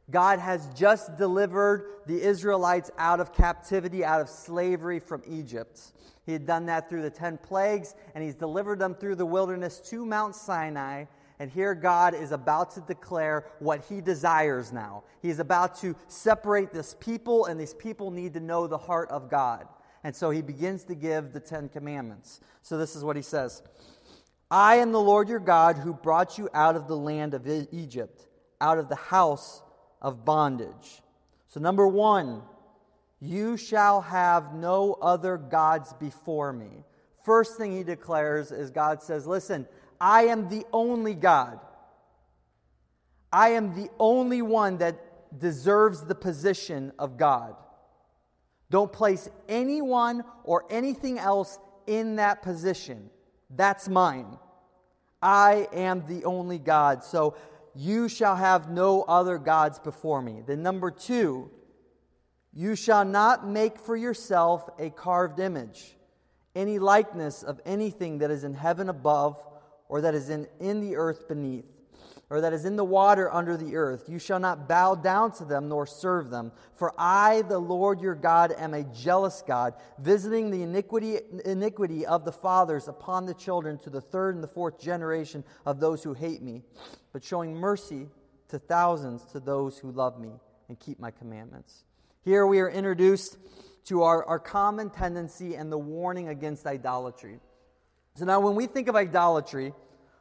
God 0.09 0.38
has 0.38 0.68
just 0.73 1.16
delivered 1.16 2.04
the 2.06 2.23
Israelites 2.23 2.92
out 2.97 3.18
of 3.18 3.35
captivity, 3.35 4.04
out 4.04 4.21
of 4.21 4.28
slavery 4.28 5.00
from 5.00 5.23
Egypt. 5.26 5.80
He 6.25 6.32
had 6.32 6.47
done 6.47 6.66
that 6.66 6.88
through 6.88 7.02
the 7.02 7.11
10 7.11 7.38
plagues, 7.38 7.97
and 8.14 8.23
he's 8.23 8.37
delivered 8.37 8.78
them 8.78 8.94
through 8.94 9.16
the 9.16 9.26
wilderness 9.26 9.80
to 9.90 10.06
Mount 10.06 10.37
Sinai. 10.37 11.06
And 11.42 11.50
here 11.50 11.75
God 11.75 12.14
is 12.14 12.30
about 12.30 12.70
to 12.75 12.80
declare 12.82 13.46
what 13.58 13.84
he 13.88 14.00
desires 14.00 14.72
now. 14.72 15.02
He's 15.20 15.40
about 15.40 15.75
to 15.80 15.96
separate 16.06 16.72
this 16.72 16.94
people, 17.00 17.46
and 17.46 17.58
these 17.58 17.75
people 17.75 18.12
need 18.12 18.34
to 18.34 18.40
know 18.40 18.68
the 18.68 18.78
heart 18.78 19.11
of 19.11 19.28
God. 19.28 19.66
And 20.04 20.14
so 20.14 20.30
he 20.30 20.40
begins 20.40 20.84
to 20.84 20.94
give 20.94 21.32
the 21.32 21.40
Ten 21.40 21.68
Commandments. 21.68 22.38
So 22.62 22.78
this 22.78 22.94
is 22.94 23.02
what 23.02 23.16
he 23.16 23.22
says 23.22 23.61
I 24.52 24.76
am 24.76 24.92
the 24.92 25.00
Lord 25.00 25.28
your 25.28 25.40
God 25.40 25.78
who 25.78 25.92
brought 25.92 26.38
you 26.38 26.49
out 26.54 26.76
of 26.76 26.87
the 26.87 26.96
land 26.96 27.34
of 27.34 27.44
Egypt, 27.72 28.28
out 28.61 28.78
of 28.78 28.88
the 28.88 28.94
house 28.94 29.64
of 30.00 30.25
bondage. 30.25 31.02
So, 31.49 31.58
number 31.58 31.88
one, 31.88 32.42
you 33.20 33.56
shall 33.56 34.00
have 34.00 34.54
no 34.54 34.92
other 35.02 35.38
gods 35.38 35.92
before 35.94 36.52
me. 36.52 36.84
First 37.25 37.56
thing 37.56 37.76
he 37.76 37.82
declares 37.82 38.52
is 38.52 38.70
God 38.70 39.02
says, 39.02 39.26
Listen, 39.26 39.66
I 40.02 40.25
am 40.25 40.49
the 40.49 40.66
only 40.73 41.14
God. 41.14 41.61
I 43.32 43.50
am 43.50 43.76
the 43.76 43.88
only 44.00 44.42
one 44.42 44.78
that 44.78 45.38
deserves 45.38 46.04
the 46.04 46.16
position 46.16 46.92
of 46.99 47.16
God. 47.16 47.54
Don't 48.68 48.92
place 48.92 49.28
anyone 49.49 50.25
or 50.42 50.64
anything 50.71 51.21
else 51.21 51.56
in 51.87 52.16
that 52.16 52.42
position. 52.42 53.11
That's 53.49 53.88
mine. 53.88 54.38
I 55.23 55.68
am 55.73 56.04
the 56.09 56.25
only 56.25 56.59
God. 56.59 57.04
So 57.04 57.37
you 57.73 58.09
shall 58.09 58.35
have 58.35 58.68
no 58.68 59.02
other 59.02 59.38
gods 59.38 59.78
before 59.78 60.21
me. 60.21 60.42
Then, 60.44 60.64
number 60.64 60.90
two, 60.90 61.49
you 62.52 62.75
shall 62.75 63.04
not 63.04 63.47
make 63.47 63.78
for 63.78 63.94
yourself 63.94 64.68
a 64.80 64.90
carved 64.90 65.38
image, 65.38 65.97
any 66.56 66.80
likeness 66.80 67.44
of 67.44 67.61
anything 67.64 68.18
that 68.18 68.32
is 68.32 68.42
in 68.42 68.54
heaven 68.54 68.88
above 68.88 69.38
or 69.92 70.00
that 70.00 70.14
is 70.14 70.30
in, 70.30 70.49
in 70.58 70.80
the 70.80 70.96
earth 70.96 71.28
beneath, 71.28 71.66
or 72.30 72.40
that 72.40 72.54
is 72.54 72.64
in 72.64 72.76
the 72.76 72.84
water 72.84 73.30
under 73.30 73.58
the 73.58 73.76
earth. 73.76 74.08
You 74.08 74.18
shall 74.18 74.40
not 74.40 74.66
bow 74.66 74.94
down 74.94 75.32
to 75.32 75.44
them 75.44 75.68
nor 75.68 75.87
serve 75.87 76.30
them. 76.30 76.50
For 76.76 76.94
I, 76.96 77.42
the 77.42 77.58
Lord 77.58 78.00
your 78.00 78.14
God, 78.14 78.54
am 78.56 78.72
a 78.72 78.84
jealous 78.84 79.44
God, 79.46 79.75
visiting 79.99 80.50
the 80.50 80.62
iniquity, 80.62 81.18
iniquity 81.44 82.06
of 82.06 82.25
the 82.25 82.32
fathers 82.32 82.88
upon 82.88 83.26
the 83.26 83.34
children 83.34 83.76
to 83.80 83.90
the 83.90 84.00
third 84.00 84.34
and 84.34 84.42
the 84.42 84.49
fourth 84.49 84.80
generation 84.80 85.44
of 85.66 85.78
those 85.78 86.02
who 86.02 86.14
hate 86.14 86.40
me, 86.40 86.62
but 87.12 87.22
showing 87.22 87.54
mercy 87.54 88.08
to 88.49 88.58
thousands 88.58 89.26
to 89.32 89.40
those 89.40 89.76
who 89.76 89.92
love 89.92 90.18
me 90.18 90.30
and 90.70 90.80
keep 90.80 90.99
my 90.99 91.11
commandments. 91.11 91.84
Here 92.22 92.46
we 92.46 92.61
are 92.61 92.70
introduced 92.70 93.37
to 93.88 94.04
our, 94.04 94.25
our 94.25 94.38
common 94.38 94.88
tendency 94.88 95.54
and 95.54 95.70
the 95.70 95.76
warning 95.76 96.28
against 96.28 96.66
idolatry. 96.66 97.40
So 98.14 98.26
now, 98.26 98.40
when 98.40 98.54
we 98.54 98.66
think 98.66 98.88
of 98.88 98.97
idolatry, 98.97 99.73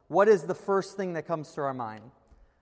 what 0.07 0.29
is 0.29 0.43
the 0.43 0.55
first 0.55 0.95
thing 0.95 1.13
that 1.13 1.27
comes 1.27 1.51
to 1.51 1.61
our 1.61 1.73
mind? 1.73 2.09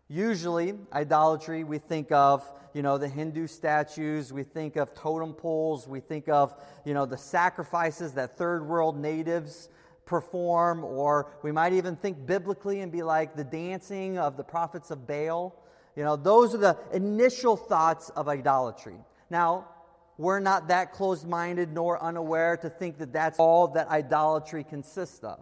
Usually, 0.07 0.73
idolatry, 0.91 1.63
we 1.63 1.77
think 1.77 2.11
of, 2.11 2.51
you 2.73 2.81
know, 2.81 2.97
the 2.97 3.07
Hindu 3.07 3.45
statues, 3.45 4.33
we 4.33 4.41
think 4.43 4.75
of 4.75 4.95
totem 4.95 5.33
poles, 5.33 5.87
we 5.87 5.99
think 5.99 6.29
of, 6.29 6.55
you 6.83 6.95
know, 6.95 7.05
the 7.05 7.17
sacrifices 7.17 8.13
that 8.13 8.39
third 8.39 8.67
world 8.67 8.99
natives 8.99 9.69
perform, 10.07 10.83
or 10.83 11.31
we 11.43 11.51
might 11.51 11.73
even 11.73 11.95
think 11.95 12.25
biblically 12.25 12.81
and 12.81 12.91
be 12.91 13.03
like 13.03 13.35
the 13.35 13.43
dancing 13.43 14.17
of 14.17 14.35
the 14.35 14.43
prophets 14.43 14.89
of 14.89 15.05
Baal. 15.05 15.55
You 15.95 16.03
know, 16.05 16.15
those 16.15 16.55
are 16.55 16.59
the 16.59 16.77
initial 16.91 17.55
thoughts 17.55 18.09
of 18.09 18.27
idolatry. 18.27 18.97
Now, 19.29 19.67
we're 20.19 20.41
not 20.41 20.67
that 20.67 20.91
closed 20.91 21.25
minded 21.25 21.71
nor 21.71 22.03
unaware 22.03 22.57
to 22.57 22.69
think 22.69 22.97
that 22.97 23.13
that's 23.13 23.39
all 23.39 23.69
that 23.69 23.87
idolatry 23.87 24.65
consists 24.65 25.23
of. 25.23 25.41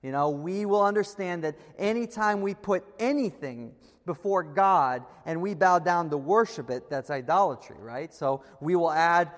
You 0.00 0.12
know, 0.12 0.30
we 0.30 0.64
will 0.64 0.84
understand 0.84 1.42
that 1.42 1.56
anytime 1.76 2.40
we 2.40 2.54
put 2.54 2.84
anything 3.00 3.72
before 4.06 4.44
God 4.44 5.02
and 5.26 5.42
we 5.42 5.54
bow 5.54 5.80
down 5.80 6.08
to 6.10 6.16
worship 6.16 6.70
it, 6.70 6.88
that's 6.88 7.10
idolatry, 7.10 7.74
right? 7.80 8.14
So 8.14 8.44
we 8.60 8.76
will 8.76 8.92
add 8.92 9.32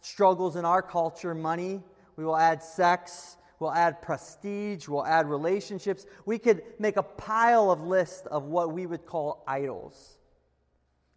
struggles 0.00 0.56
in 0.56 0.64
our 0.64 0.80
culture, 0.80 1.34
money, 1.34 1.82
we 2.16 2.24
will 2.24 2.36
add 2.36 2.62
sex, 2.62 3.36
we'll 3.58 3.74
add 3.74 4.00
prestige, 4.00 4.88
we'll 4.88 5.04
add 5.04 5.28
relationships. 5.28 6.06
We 6.24 6.38
could 6.38 6.62
make 6.78 6.96
a 6.96 7.02
pile 7.02 7.70
of 7.70 7.82
lists 7.82 8.26
of 8.28 8.44
what 8.44 8.72
we 8.72 8.86
would 8.86 9.04
call 9.04 9.44
idols. 9.46 10.16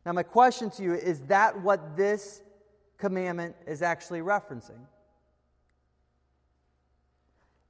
Now, 0.05 0.11
my 0.11 0.23
question 0.23 0.69
to 0.71 0.83
you 0.83 0.93
is 0.93 1.21
that 1.27 1.61
what 1.61 1.95
this 1.95 2.41
commandment 2.97 3.55
is 3.67 3.81
actually 3.81 4.21
referencing? 4.21 4.79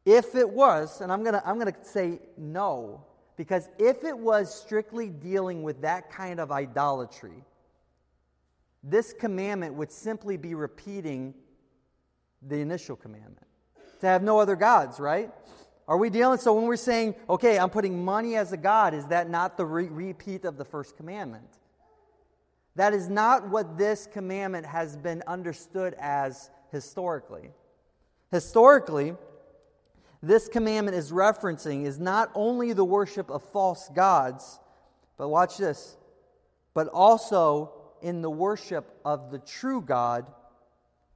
If 0.05 0.35
it 0.35 0.49
was, 0.49 1.01
and 1.01 1.11
I'm 1.11 1.23
going 1.23 1.33
to 1.33 1.47
I'm 1.47 1.59
going 1.59 1.73
to 1.73 1.83
say 1.83 2.19
no, 2.37 3.03
because 3.37 3.67
if 3.79 4.03
it 4.03 4.17
was 4.17 4.53
strictly 4.53 5.09
dealing 5.09 5.63
with 5.63 5.81
that 5.81 6.11
kind 6.11 6.39
of 6.39 6.51
idolatry, 6.51 7.43
this 8.83 9.13
commandment 9.13 9.73
would 9.73 9.91
simply 9.91 10.37
be 10.37 10.53
repeating 10.53 11.33
the 12.41 12.57
initial 12.57 12.95
commandment 12.95 13.47
to 14.01 14.07
have 14.07 14.21
no 14.21 14.39
other 14.39 14.55
gods, 14.55 14.99
right? 14.99 15.31
Are 15.87 15.97
we 15.97 16.09
dealing? 16.09 16.37
So 16.39 16.53
when 16.53 16.65
we're 16.65 16.77
saying, 16.77 17.15
okay, 17.29 17.57
I'm 17.59 17.69
putting 17.69 18.03
money 18.03 18.35
as 18.35 18.51
a 18.53 18.57
God, 18.57 18.93
is 18.93 19.07
that 19.07 19.29
not 19.29 19.57
the 19.57 19.65
re- 19.65 19.87
repeat 19.87 20.45
of 20.45 20.57
the 20.57 20.65
first 20.65 20.97
commandment? 20.97 21.47
That 22.75 22.93
is 22.93 23.09
not 23.09 23.49
what 23.49 23.77
this 23.77 24.07
commandment 24.11 24.65
has 24.65 24.97
been 24.97 25.23
understood 25.27 25.95
as 25.99 26.49
historically. 26.71 27.51
Historically, 28.31 29.15
this 30.21 30.47
commandment 30.49 30.97
is 30.97 31.11
referencing 31.11 31.85
is 31.85 31.99
not 31.99 32.31
only 32.35 32.73
the 32.73 32.83
worship 32.83 33.29
of 33.29 33.43
false 33.43 33.89
gods, 33.95 34.59
but 35.17 35.29
watch 35.29 35.57
this, 35.57 35.95
but 36.73 36.87
also 36.87 37.71
in 38.01 38.21
the 38.21 38.29
worship 38.29 38.99
of 39.05 39.31
the 39.31 39.39
true 39.39 39.81
God 39.81 40.25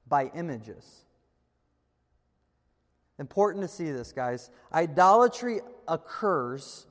by 0.08 0.30
images. 0.34 1.04
Important 3.18 3.62
to 3.62 3.68
see 3.68 3.90
this, 3.90 4.12
guys. 4.12 4.48
Idolatry 4.72 5.60
occurs 5.86 6.86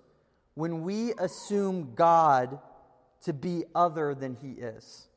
when 0.54 0.84
we 0.84 1.14
assume 1.14 1.94
God 1.96 2.60
to 3.24 3.34
be 3.34 3.66
other 3.76 4.16
than 4.16 4.36
he 4.36 4.52
is. 4.52 5.08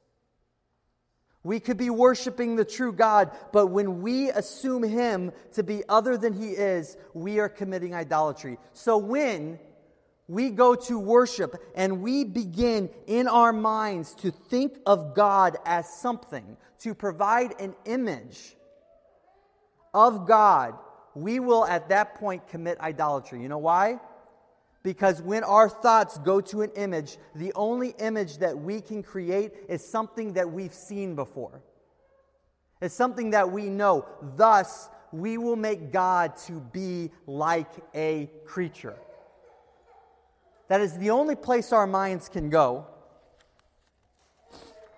We 1.45 1.59
could 1.59 1.77
be 1.77 1.91
worshiping 1.91 2.55
the 2.55 2.65
true 2.65 2.93
God, 2.93 3.33
but 3.53 3.67
when 3.67 4.01
we 4.01 4.31
assume 4.31 4.85
him 4.85 5.33
to 5.55 5.63
be 5.63 5.83
other 5.89 6.17
than 6.17 6.33
he 6.33 6.51
is, 6.51 6.97
we 7.15 7.41
are 7.41 7.49
committing 7.49 7.95
idolatry. 7.95 8.59
So 8.75 8.97
when 8.97 9.59
we 10.29 10.51
go 10.51 10.77
to 10.77 10.99
worship 10.99 11.57
and 11.75 12.01
we 12.01 12.23
begin 12.23 12.91
in 13.09 13.27
our 13.27 13.53
minds 13.53 14.15
to 14.17 14.31
think 14.31 14.79
of 14.87 15.15
God 15.17 15.57
as 15.65 15.93
something, 16.01 16.57
to 16.81 16.95
provide 16.95 17.61
an 17.61 17.75
image 17.85 18.57
of 19.93 20.27
God, 20.27 20.75
we 21.15 21.41
will 21.41 21.65
at 21.65 21.89
that 21.89 22.15
point 22.15 22.47
commit 22.49 22.81
idolatry. 22.81 23.43
You 23.43 23.49
know 23.49 23.59
why? 23.59 23.99
Because 24.83 25.23
when 25.23 25.45
our 25.45 25.69
thoughts 25.69 26.19
go 26.19 26.41
to 26.41 26.63
an 26.63 26.71
image, 26.75 27.19
the 27.35 27.53
only 27.55 27.95
image 27.99 28.39
that 28.39 28.59
we 28.59 28.81
can 28.81 29.03
create 29.03 29.53
is 29.69 29.85
something 29.85 30.33
that 30.33 30.51
we've 30.51 30.75
seen 30.75 31.15
before. 31.15 31.63
It's 32.81 32.95
something 32.95 33.31
that 33.31 33.53
we 33.53 33.69
know. 33.69 34.07
Thus, 34.37 34.89
we 35.13 35.39
will 35.39 35.57
make 35.57 35.93
God 35.93 36.37
to 36.49 36.55
be 36.61 37.11
like 37.27 37.71
a 37.95 38.29
creature. 38.45 38.97
That 40.67 40.81
is 40.81 40.99
the 40.99 41.11
only 41.11 41.37
place 41.37 41.73
our 41.73 41.87
minds 41.87 42.29
can 42.29 42.51
go. 42.51 42.87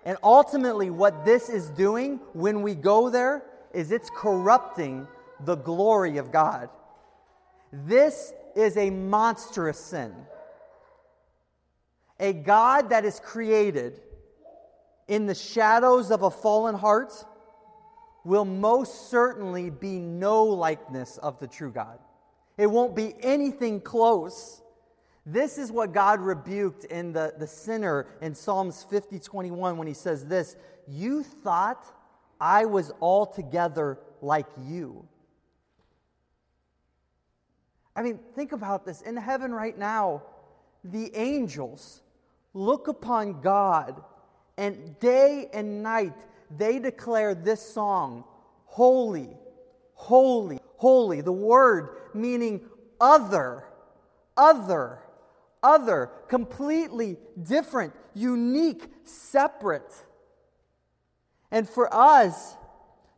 And 0.03 0.17
ultimately, 0.23 0.89
what 0.89 1.25
this 1.25 1.49
is 1.49 1.69
doing 1.69 2.19
when 2.33 2.61
we 2.61 2.73
go 2.75 3.09
there 3.09 3.43
is 3.73 3.91
it's 3.91 4.09
corrupting 4.15 5.07
the 5.43 5.55
glory 5.55 6.17
of 6.17 6.31
God. 6.31 6.69
This 7.71 8.33
is 8.55 8.77
a 8.77 8.89
monstrous 8.89 9.79
sin. 9.79 10.13
A 12.19 12.33
God 12.33 12.89
that 12.89 13.03
is 13.03 13.19
created 13.19 14.01
in 15.07 15.25
the 15.25 15.35
shadows 15.35 16.11
of 16.11 16.23
a 16.23 16.31
fallen 16.31 16.75
heart 16.75 17.13
will 18.23 18.45
most 18.45 19.09
certainly 19.09 19.69
be 19.69 19.99
no 19.99 20.43
likeness 20.43 21.17
of 21.17 21.39
the 21.39 21.47
true 21.47 21.71
God. 21.71 21.99
It 22.57 22.67
won't 22.67 22.95
be 22.95 23.13
anything 23.21 23.81
close. 23.81 24.61
This 25.25 25.57
is 25.57 25.71
what 25.71 25.93
God 25.93 26.21
rebuked 26.21 26.85
in 26.85 27.11
the, 27.11 27.33
the 27.37 27.47
sinner 27.47 28.07
in 28.21 28.33
Psalms 28.33 28.83
50 28.89 29.19
21 29.19 29.77
when 29.77 29.87
he 29.87 29.93
says 29.93 30.25
this 30.27 30.55
You 30.87 31.23
thought 31.23 31.85
I 32.39 32.65
was 32.65 32.91
altogether 33.01 33.99
like 34.21 34.47
you. 34.65 35.07
I 37.95 38.01
mean, 38.01 38.19
think 38.35 38.51
about 38.51 38.85
this. 38.85 39.01
In 39.01 39.15
heaven 39.15 39.53
right 39.53 39.77
now, 39.77 40.23
the 40.83 41.15
angels 41.15 42.01
look 42.53 42.87
upon 42.87 43.41
God, 43.41 44.03
and 44.57 44.99
day 44.99 45.49
and 45.53 45.81
night 45.81 46.13
they 46.55 46.79
declare 46.79 47.33
this 47.33 47.61
song 47.61 48.23
Holy, 48.65 49.29
holy, 49.93 50.59
holy. 50.77 51.21
The 51.21 51.31
word 51.31 51.89
meaning 52.13 52.61
other, 52.99 53.63
other, 54.35 54.99
other, 55.63 56.11
completely 56.27 57.17
different, 57.41 57.93
unique, 58.13 58.83
separate. 59.05 59.93
And 61.51 61.69
for 61.69 61.93
us 61.93 62.57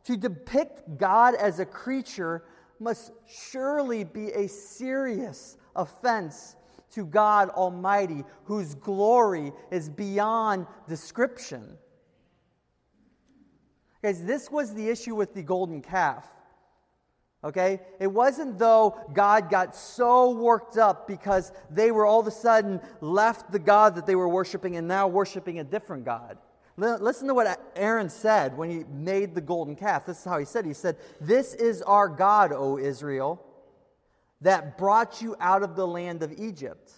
to 0.04 0.16
depict 0.16 0.96
God 0.96 1.34
as 1.34 1.58
a 1.58 1.66
creature 1.66 2.44
must 2.80 3.12
surely 3.26 4.04
be 4.04 4.28
a 4.32 4.48
serious 4.48 5.56
offense 5.74 6.56
to 6.92 7.04
God 7.04 7.50
Almighty, 7.50 8.24
whose 8.44 8.74
glory 8.74 9.52
is 9.70 9.88
beyond 9.88 10.66
description. 10.88 11.76
Guys, 14.02 14.24
this 14.24 14.50
was 14.50 14.74
the 14.74 14.88
issue 14.88 15.14
with 15.14 15.34
the 15.34 15.42
golden 15.42 15.82
calf. 15.82 16.24
Okay? 17.44 17.80
It 18.00 18.06
wasn't 18.08 18.58
though 18.58 18.98
God 19.12 19.50
got 19.50 19.74
so 19.74 20.30
worked 20.30 20.76
up 20.76 21.06
because 21.06 21.52
they 21.70 21.90
were 21.90 22.06
all 22.06 22.20
of 22.20 22.26
a 22.26 22.32
sudden 22.32 22.80
left 23.00 23.52
the 23.52 23.58
God 23.58 23.94
that 23.96 24.06
they 24.06 24.16
were 24.16 24.28
worshiping 24.28 24.76
and 24.76 24.88
now 24.88 25.08
worshiping 25.08 25.58
a 25.58 25.64
different 25.64 26.04
God. 26.04 26.38
Listen 26.78 27.26
to 27.26 27.34
what 27.34 27.60
Aaron 27.74 28.08
said 28.08 28.56
when 28.56 28.70
he 28.70 28.84
made 28.84 29.34
the 29.34 29.40
golden 29.40 29.74
calf. 29.74 30.06
This 30.06 30.18
is 30.18 30.24
how 30.24 30.38
he 30.38 30.44
said. 30.44 30.64
it. 30.64 30.68
He 30.68 30.74
said, 30.74 30.96
This 31.20 31.52
is 31.54 31.82
our 31.82 32.08
God, 32.08 32.52
O 32.52 32.78
Israel, 32.78 33.44
that 34.42 34.78
brought 34.78 35.20
you 35.20 35.34
out 35.40 35.64
of 35.64 35.74
the 35.74 35.86
land 35.86 36.22
of 36.22 36.32
Egypt. 36.38 36.92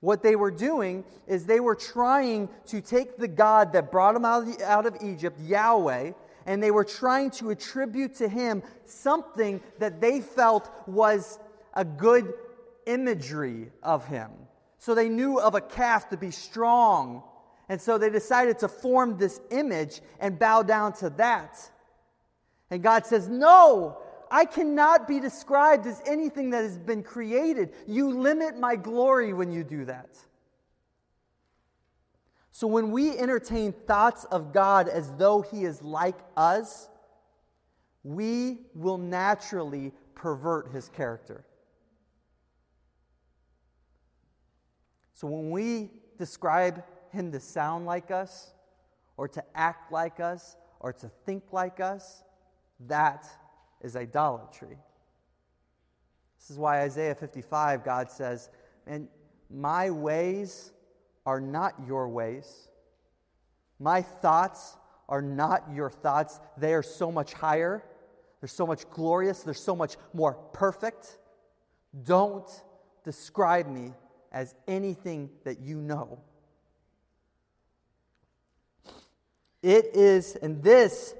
What 0.00 0.22
they 0.22 0.36
were 0.36 0.50
doing 0.50 1.04
is 1.26 1.46
they 1.46 1.60
were 1.60 1.74
trying 1.74 2.50
to 2.66 2.82
take 2.82 3.16
the 3.16 3.26
God 3.26 3.72
that 3.72 3.90
brought 3.90 4.12
them 4.12 4.26
out 4.26 4.42
of, 4.42 4.58
the, 4.58 4.70
out 4.70 4.84
of 4.84 4.98
Egypt, 5.02 5.40
Yahweh, 5.40 6.12
and 6.44 6.62
they 6.62 6.70
were 6.70 6.84
trying 6.84 7.30
to 7.30 7.48
attribute 7.48 8.16
to 8.16 8.28
him 8.28 8.62
something 8.84 9.62
that 9.78 10.02
they 10.02 10.20
felt 10.20 10.70
was 10.86 11.38
a 11.72 11.86
good 11.86 12.34
imagery 12.84 13.70
of 13.82 14.06
him. 14.06 14.30
So 14.76 14.94
they 14.94 15.08
knew 15.08 15.40
of 15.40 15.54
a 15.54 15.62
calf 15.62 16.10
to 16.10 16.18
be 16.18 16.30
strong 16.30 17.22
and 17.68 17.80
so 17.80 17.98
they 17.98 18.10
decided 18.10 18.58
to 18.60 18.68
form 18.68 19.16
this 19.16 19.40
image 19.50 20.00
and 20.20 20.38
bow 20.38 20.62
down 20.62 20.92
to 20.94 21.10
that. 21.10 21.58
And 22.70 22.82
God 22.82 23.06
says, 23.06 23.28
No, 23.28 23.98
I 24.30 24.44
cannot 24.44 25.08
be 25.08 25.20
described 25.20 25.86
as 25.86 26.02
anything 26.06 26.50
that 26.50 26.62
has 26.62 26.78
been 26.78 27.02
created. 27.02 27.72
You 27.86 28.10
limit 28.10 28.58
my 28.58 28.76
glory 28.76 29.32
when 29.32 29.50
you 29.50 29.64
do 29.64 29.84
that. 29.86 30.18
So 32.50 32.66
when 32.66 32.90
we 32.92 33.16
entertain 33.18 33.72
thoughts 33.72 34.24
of 34.24 34.52
God 34.52 34.88
as 34.88 35.12
though 35.14 35.42
He 35.42 35.64
is 35.64 35.82
like 35.82 36.18
us, 36.36 36.88
we 38.02 38.58
will 38.74 38.98
naturally 38.98 39.92
pervert 40.14 40.68
His 40.70 40.88
character. 40.88 41.44
So 45.14 45.26
when 45.26 45.50
we 45.50 45.90
describe 46.18 46.84
him 47.14 47.32
to 47.32 47.40
sound 47.40 47.86
like 47.86 48.10
us, 48.10 48.52
or 49.16 49.28
to 49.28 49.44
act 49.54 49.92
like 49.92 50.20
us, 50.20 50.56
or 50.80 50.92
to 50.92 51.08
think 51.24 51.44
like 51.52 51.80
us, 51.80 52.22
that 52.88 53.26
is 53.80 53.96
idolatry. 53.96 54.76
This 56.38 56.50
is 56.50 56.58
why 56.58 56.80
Isaiah 56.82 57.14
55, 57.14 57.84
God 57.84 58.10
says, 58.10 58.50
And 58.86 59.08
my 59.48 59.90
ways 59.90 60.72
are 61.24 61.40
not 61.40 61.74
your 61.86 62.08
ways. 62.08 62.68
My 63.78 64.02
thoughts 64.02 64.76
are 65.08 65.22
not 65.22 65.64
your 65.72 65.90
thoughts. 65.90 66.40
They 66.56 66.74
are 66.74 66.82
so 66.82 67.10
much 67.10 67.32
higher. 67.32 67.82
They're 68.40 68.48
so 68.48 68.66
much 68.66 68.88
glorious. 68.90 69.42
They're 69.42 69.54
so 69.54 69.74
much 69.74 69.96
more 70.12 70.34
perfect. 70.52 71.18
Don't 72.02 72.48
describe 73.04 73.66
me 73.66 73.92
as 74.32 74.54
anything 74.66 75.30
that 75.44 75.60
you 75.60 75.76
know. 75.76 76.18
It 79.64 79.96
is, 79.96 80.36
and 80.36 80.62
this, 80.62 81.14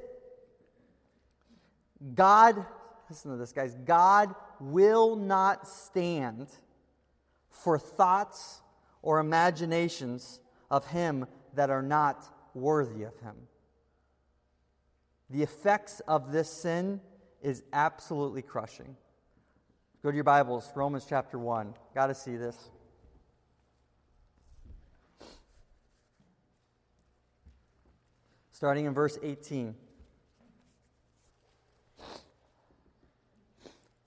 God, 2.14 2.66
listen 3.08 3.30
to 3.30 3.38
this, 3.38 3.52
guys, 3.52 3.74
God 3.86 4.34
will 4.60 5.16
not 5.16 5.66
stand 5.66 6.48
for 7.48 7.78
thoughts 7.78 8.60
or 9.00 9.18
imaginations 9.18 10.40
of 10.70 10.86
Him 10.88 11.24
that 11.54 11.70
are 11.70 11.80
not 11.80 12.22
worthy 12.52 13.04
of 13.04 13.18
Him. 13.20 13.34
The 15.30 15.42
effects 15.42 16.00
of 16.06 16.30
this 16.30 16.50
sin 16.50 17.00
is 17.40 17.62
absolutely 17.72 18.42
crushing. 18.42 18.94
Go 20.02 20.10
to 20.10 20.14
your 20.14 20.22
Bibles, 20.22 20.70
Romans 20.76 21.06
chapter 21.08 21.38
1. 21.38 21.72
Got 21.94 22.08
to 22.08 22.14
see 22.14 22.36
this. 22.36 22.70
Starting 28.64 28.86
in 28.86 28.94
verse 28.94 29.18
18. 29.22 29.74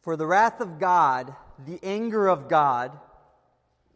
For 0.02 0.16
the 0.16 0.26
wrath 0.26 0.62
of 0.62 0.80
God, 0.80 1.36
the 1.68 1.80
anger 1.84 2.28
of 2.28 2.50
God, 2.50 2.98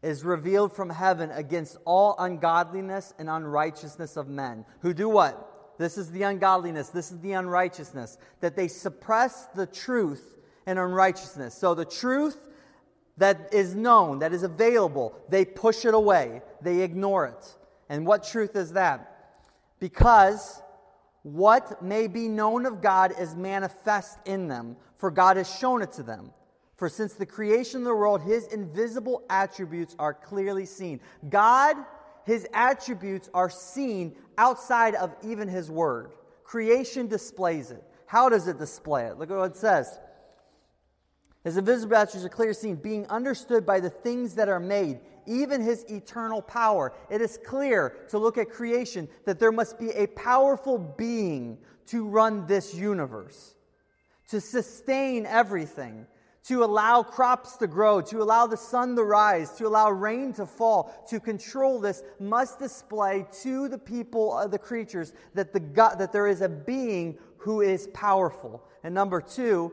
is 0.04 0.24
revealed 0.24 0.72
from 0.72 0.92
heaven 0.92 1.32
against 1.32 1.78
all 1.84 2.16
ungodliness 2.20 3.12
and 3.18 3.28
unrighteousness 3.28 4.16
of 4.18 4.28
men, 4.28 4.64
who 4.82 4.94
do 4.94 5.10
what? 5.10 5.80
This 5.80 5.98
is 5.98 6.12
the 6.12 6.22
ungodliness, 6.22 6.90
this 6.90 7.12
is 7.12 7.20
the 7.22 7.32
unrighteousness, 7.32 8.20
that 8.42 8.56
they 8.56 8.68
suppress 8.68 9.48
the 9.56 9.66
truth 9.66 10.38
and 10.68 10.78
unrighteousness. 10.78 11.56
So 11.56 11.74
the 11.74 11.86
truth 11.86 12.38
that 13.18 13.52
is 13.52 13.74
known, 13.74 14.20
that 14.20 14.32
is 14.32 14.44
available, 14.44 15.16
they 15.28 15.44
push 15.44 15.86
it 15.86 15.96
away, 15.96 16.44
they 16.62 16.84
ignore 16.84 17.26
it. 17.26 17.56
And 17.90 18.06
what 18.06 18.24
truth 18.24 18.56
is 18.56 18.74
that? 18.74 19.08
Because 19.82 20.62
what 21.24 21.82
may 21.82 22.08
be 22.08 22.30
known 22.30 22.66
of 22.66 22.82
God 22.82 23.14
is 23.20 23.36
manifest 23.36 24.20
in 24.26 24.48
them, 24.48 24.78
for 24.98 25.12
God 25.12 25.36
has 25.36 25.54
shown 25.54 25.82
it 25.82 25.92
to 25.94 26.04
them. 26.04 26.32
For 26.78 26.88
since 26.88 27.16
the 27.16 27.26
creation 27.26 27.80
of 27.80 27.86
the 27.86 27.96
world, 27.96 28.22
his 28.22 28.46
invisible 28.48 29.24
attributes 29.30 29.96
are 30.00 30.14
clearly 30.14 30.66
seen. 30.66 31.02
God, 31.28 31.76
his 32.26 32.48
attributes 32.54 33.30
are 33.34 33.50
seen 33.50 34.16
outside 34.38 34.94
of 34.96 35.14
even 35.24 35.48
his 35.48 35.70
word. 35.70 36.12
Creation 36.44 37.08
displays 37.08 37.72
it. 37.72 37.84
How 38.06 38.30
does 38.30 38.48
it 38.48 38.60
display 38.60 39.06
it? 39.06 39.18
Look 39.18 39.32
at 39.32 39.38
what 39.38 39.52
it 39.52 39.58
says. 39.58 40.00
His 41.44 41.58
invisible 41.58 41.98
attributes 41.98 42.26
are 42.26 42.36
clearly 42.36 42.54
seen, 42.54 42.76
being 42.76 43.08
understood 43.08 43.66
by 43.66 43.80
the 43.80 43.90
things 43.90 44.36
that 44.36 44.48
are 44.48 44.60
made, 44.60 45.00
even 45.26 45.62
his 45.62 45.84
eternal 45.90 46.42
power. 46.42 46.94
It 47.10 47.22
is 47.22 47.40
clear 47.46 47.96
to 48.10 48.18
look 48.18 48.38
at 48.38 48.50
creation 48.50 49.08
that 49.26 49.40
there 49.40 49.52
must 49.52 49.80
be 49.80 49.92
a 49.92 50.08
powerful 50.08 50.78
being 50.78 51.58
to 51.88 52.06
run 52.08 52.46
this 52.48 52.74
universe, 52.74 53.56
to 54.30 54.40
sustain 54.40 55.26
everything, 55.26 56.06
to 56.44 56.64
allow 56.64 57.04
crops 57.04 57.58
to 57.58 57.68
grow, 57.68 58.02
to 58.02 58.22
allow 58.22 58.48
the 58.48 58.58
sun 58.58 58.96
to 58.96 59.04
rise, 59.04 59.52
to 59.52 59.68
allow 59.68 59.92
rain 59.92 60.34
to 60.34 60.46
fall, 60.46 60.92
to 61.08 61.20
control 61.20 61.80
this, 61.80 62.02
must 62.20 62.60
display 62.60 63.26
to 63.42 63.68
the 63.68 63.78
people, 63.78 64.34
uh, 64.34 64.48
the 64.48 64.58
creatures, 64.58 65.14
that, 65.36 65.54
the 65.54 65.60
God, 65.60 65.96
that 66.00 66.12
there 66.12 66.28
is 66.28 66.42
a 66.42 66.50
being 66.50 67.18
who 67.38 67.62
is 67.62 67.88
powerful. 67.94 68.64
And 68.84 68.96
number 68.96 69.22
two, 69.22 69.72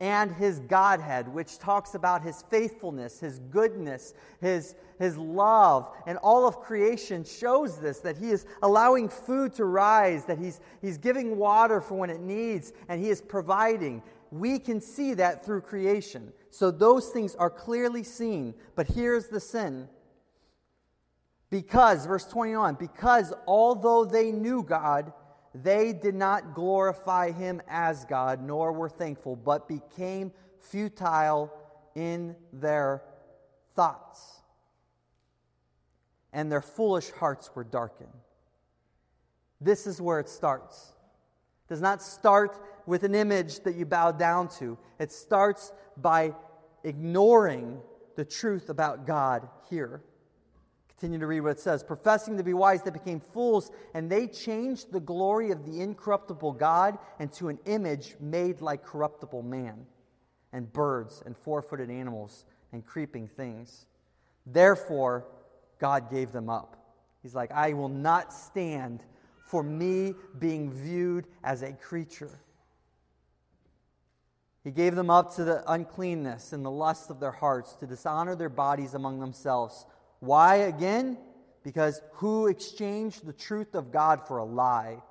and 0.00 0.30
his 0.32 0.60
Godhead, 0.60 1.28
which 1.28 1.58
talks 1.58 1.94
about 1.94 2.22
his 2.22 2.42
faithfulness, 2.50 3.18
his 3.18 3.38
goodness, 3.38 4.14
his, 4.40 4.74
his 4.98 5.16
love. 5.16 5.90
And 6.06 6.18
all 6.18 6.46
of 6.46 6.60
creation 6.60 7.24
shows 7.24 7.78
this 7.80 8.00
that 8.00 8.18
he 8.18 8.30
is 8.30 8.46
allowing 8.62 9.08
food 9.08 9.54
to 9.54 9.64
rise, 9.64 10.24
that 10.26 10.38
he's, 10.38 10.60
he's 10.82 10.98
giving 10.98 11.38
water 11.38 11.80
for 11.80 11.94
when 11.94 12.10
it 12.10 12.20
needs, 12.20 12.72
and 12.88 13.00
he 13.00 13.08
is 13.08 13.22
providing. 13.22 14.02
We 14.30 14.58
can 14.58 14.80
see 14.80 15.14
that 15.14 15.44
through 15.44 15.62
creation. 15.62 16.32
So 16.50 16.70
those 16.70 17.08
things 17.08 17.34
are 17.36 17.50
clearly 17.50 18.02
seen. 18.02 18.54
But 18.74 18.88
here's 18.88 19.28
the 19.28 19.40
sin. 19.40 19.88
Because, 21.48 22.06
verse 22.06 22.26
21, 22.26 22.74
because 22.74 23.32
although 23.46 24.04
they 24.04 24.32
knew 24.32 24.62
God, 24.62 25.12
they 25.62 25.92
did 25.92 26.14
not 26.14 26.54
glorify 26.54 27.30
him 27.30 27.62
as 27.68 28.04
God, 28.04 28.42
nor 28.42 28.72
were 28.72 28.88
thankful, 28.88 29.36
but 29.36 29.68
became 29.68 30.32
futile 30.60 31.52
in 31.94 32.36
their 32.52 33.02
thoughts. 33.74 34.42
And 36.32 36.50
their 36.50 36.62
foolish 36.62 37.10
hearts 37.12 37.50
were 37.54 37.64
darkened. 37.64 38.10
This 39.60 39.86
is 39.86 40.00
where 40.00 40.20
it 40.20 40.28
starts. 40.28 40.92
It 41.66 41.68
does 41.72 41.80
not 41.80 42.02
start 42.02 42.58
with 42.86 43.04
an 43.04 43.14
image 43.14 43.60
that 43.60 43.74
you 43.74 43.86
bow 43.86 44.12
down 44.12 44.48
to. 44.58 44.78
It 44.98 45.12
starts 45.12 45.72
by 45.96 46.34
ignoring 46.84 47.80
the 48.16 48.24
truth 48.24 48.68
about 48.68 49.06
God 49.06 49.48
here. 49.70 50.02
Continue 50.98 51.18
to 51.18 51.26
read 51.26 51.40
what 51.40 51.50
it 51.50 51.60
says. 51.60 51.82
Professing 51.82 52.38
to 52.38 52.42
be 52.42 52.54
wise, 52.54 52.82
they 52.82 52.90
became 52.90 53.20
fools, 53.20 53.70
and 53.92 54.10
they 54.10 54.26
changed 54.26 54.92
the 54.92 55.00
glory 55.00 55.50
of 55.50 55.66
the 55.66 55.82
incorruptible 55.82 56.52
God 56.52 56.98
into 57.20 57.48
an 57.48 57.58
image 57.66 58.16
made 58.18 58.62
like 58.62 58.82
corruptible 58.82 59.42
man, 59.42 59.84
and 60.54 60.72
birds, 60.72 61.22
and 61.26 61.36
four 61.36 61.60
footed 61.60 61.90
animals, 61.90 62.46
and 62.72 62.84
creeping 62.84 63.28
things. 63.28 63.84
Therefore, 64.46 65.26
God 65.78 66.10
gave 66.10 66.32
them 66.32 66.48
up. 66.48 66.76
He's 67.22 67.34
like, 67.34 67.52
I 67.52 67.74
will 67.74 67.90
not 67.90 68.32
stand 68.32 69.02
for 69.44 69.62
me 69.62 70.14
being 70.38 70.72
viewed 70.72 71.26
as 71.44 71.60
a 71.60 71.72
creature. 71.72 72.40
He 74.64 74.70
gave 74.70 74.96
them 74.96 75.10
up 75.10 75.34
to 75.36 75.44
the 75.44 75.62
uncleanness 75.70 76.52
and 76.52 76.64
the 76.64 76.70
lust 76.70 77.10
of 77.10 77.20
their 77.20 77.32
hearts, 77.32 77.74
to 77.74 77.86
dishonor 77.86 78.34
their 78.34 78.48
bodies 78.48 78.94
among 78.94 79.20
themselves 79.20 79.84
why 80.26 80.56
again? 80.56 81.18
Because 81.62 82.00
who 82.12 82.46
exchanged 82.46 83.26
the 83.26 83.32
truth 83.32 83.74
of 83.74 83.90
God 83.90 84.26
for 84.26 84.38
a 84.38 84.44
lie, 84.44 85.02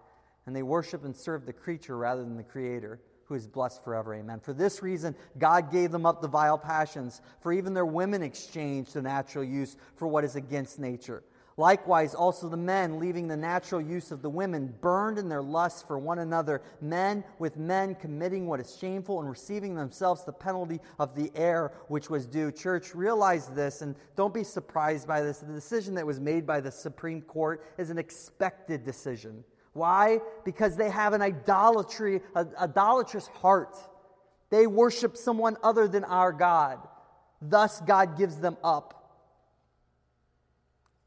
and 0.45 0.56
they 0.56 0.63
worship 0.63 1.04
and 1.04 1.15
serve 1.15 1.45
the 1.45 1.54
creature 1.54 1.97
rather 1.97 2.23
than 2.23 2.38
the 2.38 2.43
Creator, 2.43 2.99
who 3.25 3.34
is 3.34 3.47
blessed 3.47 3.84
forever. 3.84 4.13
Amen. 4.13 4.39
For 4.39 4.54
this 4.54 4.84
reason, 4.84 5.15
God 5.38 5.71
gave 5.71 5.91
them 5.91 6.06
up 6.06 6.21
to 6.21 6.28
vile 6.28 6.58
passions, 6.58 7.21
for 7.41 7.51
even 7.51 7.73
their 7.73 7.86
women 7.86 8.21
exchanged 8.21 8.93
the 8.93 9.01
natural 9.01 9.43
use 9.43 9.75
for 9.95 10.08
what 10.08 10.23
is 10.23 10.36
against 10.36 10.80
nature. 10.80 11.23
Likewise, 11.57 12.13
also 12.13 12.49
the 12.49 12.57
men, 12.57 12.99
leaving 12.99 13.29
the 13.29 13.37
natural 13.37 13.79
use 13.79 14.11
of 14.11 14.21
the 14.21 14.29
women, 14.29 14.73
burned 14.81 15.17
in 15.17 15.29
their 15.29 15.41
lust 15.41 15.87
for 15.87 15.97
one 15.97 16.19
another, 16.19 16.61
men 16.81 17.23
with 17.39 17.55
men 17.55 17.95
committing 17.95 18.45
what 18.45 18.59
is 18.59 18.77
shameful 18.77 19.21
and 19.21 19.29
receiving 19.29 19.73
themselves 19.73 20.25
the 20.25 20.33
penalty 20.33 20.81
of 20.99 21.15
the 21.15 21.31
error 21.33 21.71
which 21.87 22.09
was 22.09 22.25
due. 22.25 22.51
Church, 22.51 22.93
realize 22.93 23.47
this 23.47 23.81
and 23.81 23.95
don't 24.17 24.33
be 24.33 24.43
surprised 24.43 25.07
by 25.07 25.21
this. 25.21 25.39
The 25.39 25.53
decision 25.53 25.95
that 25.95 26.05
was 26.05 26.19
made 26.19 26.45
by 26.45 26.59
the 26.59 26.71
Supreme 26.71 27.21
Court 27.21 27.63
is 27.77 27.89
an 27.89 27.97
expected 27.97 28.83
decision. 28.83 29.45
Why? 29.71 30.19
Because 30.43 30.75
they 30.75 30.89
have 30.89 31.13
an 31.13 31.21
idolatry, 31.21 32.19
an 32.35 32.49
idolatrous 32.59 33.27
heart. 33.27 33.77
They 34.49 34.67
worship 34.67 35.15
someone 35.15 35.55
other 35.63 35.87
than 35.87 36.03
our 36.03 36.33
God. 36.33 36.79
Thus, 37.41 37.79
God 37.79 38.17
gives 38.17 38.37
them 38.37 38.57
up. 38.61 38.94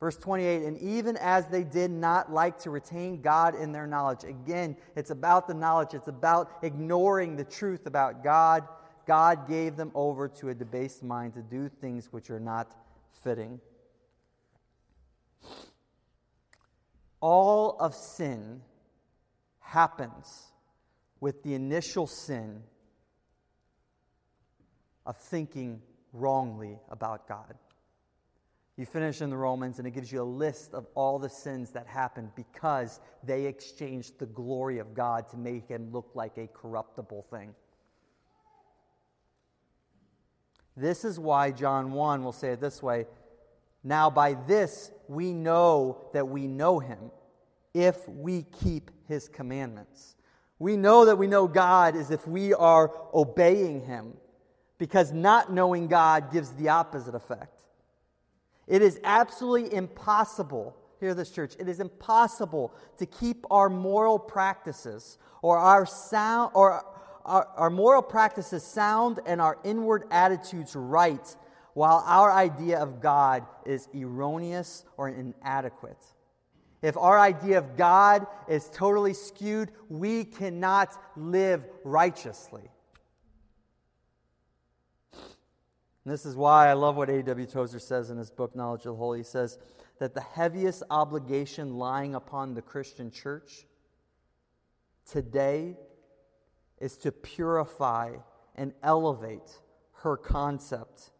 Verse 0.00 0.16
28 0.16 0.62
And 0.62 0.78
even 0.78 1.16
as 1.16 1.46
they 1.48 1.64
did 1.64 1.90
not 1.90 2.32
like 2.32 2.58
to 2.60 2.70
retain 2.70 3.20
God 3.20 3.54
in 3.54 3.72
their 3.72 3.86
knowledge. 3.86 4.24
Again, 4.24 4.76
it's 4.96 5.10
about 5.10 5.48
the 5.48 5.54
knowledge, 5.54 5.94
it's 5.94 6.08
about 6.08 6.50
ignoring 6.62 7.36
the 7.36 7.44
truth 7.44 7.86
about 7.86 8.22
God. 8.22 8.66
God 9.06 9.48
gave 9.48 9.76
them 9.76 9.90
over 9.94 10.28
to 10.28 10.50
a 10.50 10.54
debased 10.54 11.02
mind 11.02 11.32
to 11.34 11.42
do 11.42 11.68
things 11.68 12.12
which 12.12 12.28
are 12.30 12.40
not 12.40 12.76
fitting. 13.22 13.58
All 17.20 17.76
of 17.80 17.94
sin 17.94 18.60
happens 19.60 20.52
with 21.20 21.42
the 21.42 21.54
initial 21.54 22.06
sin 22.06 22.62
of 25.06 25.16
thinking 25.16 25.80
wrongly 26.12 26.78
about 26.90 27.26
God. 27.26 27.54
You 28.78 28.86
finish 28.86 29.20
in 29.22 29.30
the 29.30 29.36
Romans, 29.36 29.78
and 29.78 29.88
it 29.88 29.90
gives 29.90 30.12
you 30.12 30.22
a 30.22 30.24
list 30.24 30.72
of 30.72 30.86
all 30.94 31.18
the 31.18 31.28
sins 31.28 31.72
that 31.72 31.88
happened 31.88 32.30
because 32.36 33.00
they 33.24 33.46
exchanged 33.46 34.20
the 34.20 34.26
glory 34.26 34.78
of 34.78 34.94
God 34.94 35.28
to 35.30 35.36
make 35.36 35.66
him 35.66 35.90
look 35.90 36.12
like 36.14 36.38
a 36.38 36.46
corruptible 36.46 37.26
thing. 37.28 37.56
This 40.76 41.04
is 41.04 41.18
why 41.18 41.50
John 41.50 41.90
1 41.90 42.22
will 42.22 42.32
say 42.32 42.50
it 42.50 42.60
this 42.60 42.80
way 42.80 43.06
Now 43.82 44.10
by 44.10 44.34
this 44.34 44.92
we 45.08 45.32
know 45.32 46.08
that 46.12 46.28
we 46.28 46.46
know 46.46 46.78
him 46.78 47.10
if 47.74 48.08
we 48.08 48.42
keep 48.42 48.92
his 49.08 49.28
commandments. 49.28 50.14
We 50.60 50.76
know 50.76 51.04
that 51.06 51.16
we 51.16 51.26
know 51.26 51.48
God 51.48 51.96
is 51.96 52.12
if 52.12 52.28
we 52.28 52.54
are 52.54 52.92
obeying 53.12 53.84
him. 53.84 54.14
because 54.78 55.12
not 55.12 55.52
knowing 55.52 55.88
God 55.88 56.32
gives 56.32 56.52
the 56.52 56.68
opposite 56.68 57.16
effect. 57.16 57.57
It 58.68 58.82
is 58.82 59.00
absolutely 59.02 59.74
impossible, 59.74 60.76
hear 61.00 61.14
this, 61.14 61.30
church, 61.30 61.54
it 61.58 61.68
is 61.68 61.80
impossible 61.80 62.74
to 62.98 63.06
keep 63.06 63.46
our 63.50 63.70
moral 63.70 64.18
practices 64.18 65.18
or 65.42 65.56
our 65.56 65.86
sound 65.86 66.52
or 66.54 66.84
our, 67.24 67.48
our 67.56 67.70
moral 67.70 68.02
practices 68.02 68.62
sound 68.62 69.20
and 69.26 69.40
our 69.40 69.58
inward 69.64 70.04
attitudes 70.10 70.76
right 70.76 71.36
while 71.74 72.02
our 72.06 72.30
idea 72.32 72.78
of 72.78 73.00
God 73.00 73.46
is 73.64 73.88
erroneous 73.94 74.84
or 74.96 75.08
inadequate. 75.08 76.02
If 76.82 76.96
our 76.96 77.18
idea 77.18 77.58
of 77.58 77.76
God 77.76 78.26
is 78.48 78.68
totally 78.72 79.14
skewed, 79.14 79.70
we 79.88 80.24
cannot 80.24 80.90
live 81.16 81.64
righteously. 81.84 82.70
And 86.08 86.14
this 86.14 86.24
is 86.24 86.36
why 86.36 86.70
I 86.70 86.72
love 86.72 86.96
what 86.96 87.10
A.W. 87.10 87.44
Tozer 87.44 87.78
says 87.78 88.08
in 88.08 88.16
his 88.16 88.30
book, 88.30 88.56
Knowledge 88.56 88.86
of 88.86 88.92
the 88.92 88.94
Holy. 88.94 89.18
He 89.18 89.24
says 89.24 89.58
that 89.98 90.14
the 90.14 90.22
heaviest 90.22 90.82
obligation 90.88 91.74
lying 91.74 92.14
upon 92.14 92.54
the 92.54 92.62
Christian 92.62 93.10
church 93.10 93.66
today 95.04 95.76
is 96.80 96.96
to 96.96 97.12
purify 97.12 98.14
and 98.54 98.72
elevate 98.82 99.58
her 99.96 100.16
concept 100.16 101.10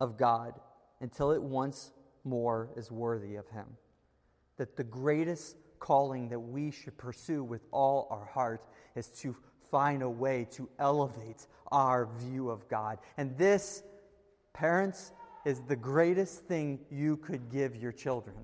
of 0.00 0.16
God 0.16 0.58
until 1.02 1.32
it 1.32 1.42
once 1.42 1.92
more 2.24 2.70
is 2.78 2.90
worthy 2.90 3.36
of 3.36 3.46
Him. 3.48 3.66
That 4.56 4.78
the 4.78 4.84
greatest 4.84 5.56
calling 5.78 6.30
that 6.30 6.40
we 6.40 6.70
should 6.70 6.96
pursue 6.96 7.44
with 7.44 7.66
all 7.70 8.08
our 8.10 8.24
heart 8.24 8.64
is 8.96 9.08
to 9.20 9.36
find 9.70 10.02
a 10.02 10.08
way 10.08 10.46
to 10.52 10.70
elevate 10.78 11.46
our 11.70 12.08
view 12.18 12.48
of 12.48 12.66
God. 12.66 12.98
And 13.18 13.36
this 13.36 13.82
Parents 14.52 15.12
is 15.44 15.60
the 15.62 15.76
greatest 15.76 16.44
thing 16.46 16.80
you 16.90 17.16
could 17.16 17.50
give 17.50 17.76
your 17.76 17.92
children 17.92 18.36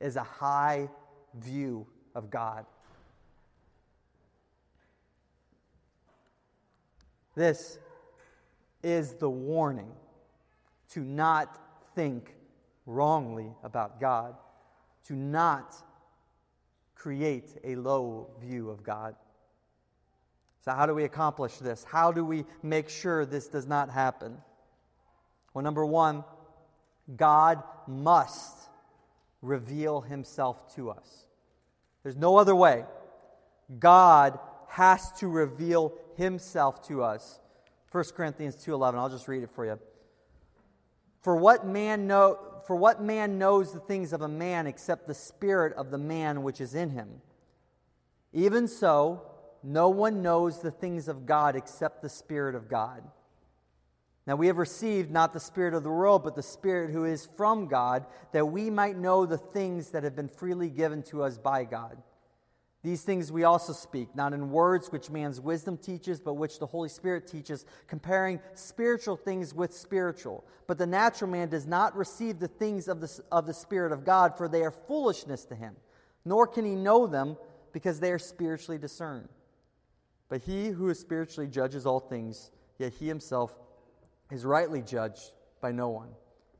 is 0.00 0.16
a 0.16 0.22
high 0.22 0.88
view 1.34 1.86
of 2.14 2.30
God. 2.30 2.66
This 7.34 7.78
is 8.82 9.14
the 9.14 9.30
warning 9.30 9.92
to 10.90 11.00
not 11.00 11.58
think 11.94 12.34
wrongly 12.84 13.54
about 13.62 14.00
God, 14.00 14.34
to 15.06 15.14
not 15.14 15.74
create 16.94 17.56
a 17.64 17.76
low 17.76 18.28
view 18.40 18.70
of 18.70 18.82
God. 18.82 19.14
So, 20.64 20.72
how 20.72 20.86
do 20.86 20.94
we 20.94 21.04
accomplish 21.04 21.56
this? 21.56 21.84
How 21.84 22.12
do 22.12 22.24
we 22.24 22.44
make 22.62 22.88
sure 22.88 23.24
this 23.24 23.48
does 23.48 23.66
not 23.66 23.90
happen? 23.90 24.36
Well, 25.54 25.62
number 25.62 25.84
one, 25.84 26.24
God 27.14 27.62
must 27.86 28.68
reveal 29.40 30.00
himself 30.00 30.74
to 30.76 30.90
us. 30.90 31.26
There's 32.02 32.16
no 32.16 32.36
other 32.36 32.54
way. 32.54 32.84
God 33.78 34.38
has 34.68 35.12
to 35.18 35.28
reveal 35.28 35.92
himself 36.16 36.86
to 36.88 37.02
us. 37.02 37.40
1 37.90 38.14
Corinthians 38.14 38.56
2:11. 38.56 38.98
I'll 38.98 39.08
just 39.08 39.28
read 39.28 39.42
it 39.42 39.50
for 39.50 39.66
you. 39.66 39.78
For 41.20 41.36
what 41.36 41.66
man 41.66 42.06
know 42.06 42.38
for 42.66 42.76
what 42.76 43.02
man 43.02 43.38
knows 43.38 43.72
the 43.72 43.80
things 43.80 44.12
of 44.12 44.22
a 44.22 44.28
man 44.28 44.68
except 44.68 45.08
the 45.08 45.14
spirit 45.14 45.72
of 45.72 45.90
the 45.90 45.98
man 45.98 46.42
which 46.44 46.60
is 46.60 46.74
in 46.74 46.90
him? 46.90 47.20
Even 48.32 48.68
so, 48.68 49.22
no 49.62 49.88
one 49.88 50.22
knows 50.22 50.60
the 50.60 50.70
things 50.70 51.08
of 51.08 51.26
God 51.26 51.56
except 51.56 52.02
the 52.02 52.08
spirit 52.08 52.54
of 52.54 52.68
God. 52.68 53.02
Now 54.26 54.36
we 54.36 54.46
have 54.46 54.58
received 54.58 55.10
not 55.10 55.32
the 55.32 55.40
Spirit 55.40 55.74
of 55.74 55.82
the 55.82 55.90
world, 55.90 56.22
but 56.22 56.36
the 56.36 56.42
Spirit 56.42 56.92
who 56.92 57.04
is 57.04 57.28
from 57.36 57.66
God, 57.66 58.06
that 58.32 58.46
we 58.46 58.70
might 58.70 58.96
know 58.96 59.26
the 59.26 59.38
things 59.38 59.90
that 59.90 60.04
have 60.04 60.14
been 60.14 60.28
freely 60.28 60.70
given 60.70 61.02
to 61.04 61.22
us 61.22 61.38
by 61.38 61.64
God. 61.64 61.98
These 62.84 63.02
things 63.02 63.30
we 63.30 63.44
also 63.44 63.72
speak, 63.72 64.14
not 64.14 64.32
in 64.32 64.50
words 64.50 64.90
which 64.90 65.08
man's 65.08 65.40
wisdom 65.40 65.76
teaches, 65.76 66.20
but 66.20 66.34
which 66.34 66.58
the 66.58 66.66
Holy 66.66 66.88
Spirit 66.88 67.28
teaches, 67.28 67.64
comparing 67.86 68.40
spiritual 68.54 69.16
things 69.16 69.54
with 69.54 69.72
spiritual. 69.72 70.44
But 70.66 70.78
the 70.78 70.86
natural 70.86 71.30
man 71.30 71.48
does 71.48 71.66
not 71.66 71.96
receive 71.96 72.40
the 72.40 72.48
things 72.48 72.88
of 72.88 73.00
the, 73.00 73.20
of 73.30 73.46
the 73.46 73.54
Spirit 73.54 73.92
of 73.92 74.04
God, 74.04 74.36
for 74.36 74.48
they 74.48 74.62
are 74.62 74.72
foolishness 74.72 75.44
to 75.46 75.54
him, 75.54 75.76
nor 76.24 76.46
can 76.46 76.64
he 76.64 76.74
know 76.74 77.06
them, 77.06 77.36
because 77.72 78.00
they 78.00 78.10
are 78.10 78.18
spiritually 78.18 78.78
discerned. 78.78 79.28
But 80.28 80.42
he 80.42 80.68
who 80.68 80.88
is 80.88 80.98
spiritually 80.98 81.48
judges 81.48 81.86
all 81.86 82.00
things, 82.00 82.50
yet 82.78 82.94
he 82.94 83.06
himself 83.06 83.54
is 84.32 84.44
rightly 84.46 84.80
judged 84.80 85.32
by 85.60 85.70
no 85.70 85.90
one. 85.90 86.08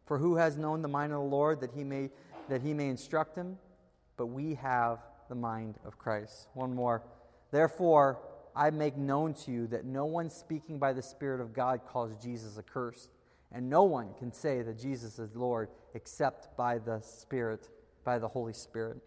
For 0.04 0.18
who 0.18 0.36
has 0.36 0.58
known 0.58 0.82
the 0.82 0.88
mind 0.88 1.12
of 1.12 1.20
the 1.20 1.24
Lord 1.24 1.60
that 1.62 1.72
he 1.72 1.84
may 1.84 2.10
that 2.48 2.60
he 2.60 2.74
may 2.74 2.88
instruct 2.88 3.34
him? 3.36 3.56
But 4.16 4.26
we 4.26 4.54
have 4.56 4.98
the 5.28 5.34
mind 5.34 5.78
of 5.86 5.98
Christ. 5.98 6.48
One 6.52 6.74
more. 6.74 7.02
Therefore, 7.50 8.20
I 8.54 8.70
make 8.70 8.96
known 8.96 9.32
to 9.34 9.50
you 9.50 9.66
that 9.68 9.86
no 9.86 10.04
one 10.04 10.28
speaking 10.28 10.78
by 10.78 10.92
the 10.92 11.02
Spirit 11.02 11.40
of 11.40 11.54
God 11.54 11.80
calls 11.86 12.14
Jesus 12.22 12.58
accursed, 12.58 13.08
and 13.50 13.70
no 13.70 13.84
one 13.84 14.08
can 14.18 14.32
say 14.32 14.60
that 14.62 14.78
Jesus 14.78 15.18
is 15.18 15.34
Lord 15.34 15.70
except 15.94 16.54
by 16.56 16.78
the 16.78 17.00
Spirit, 17.00 17.68
by 18.04 18.18
the 18.18 18.28
Holy 18.28 18.52
Spirit. 18.52 18.98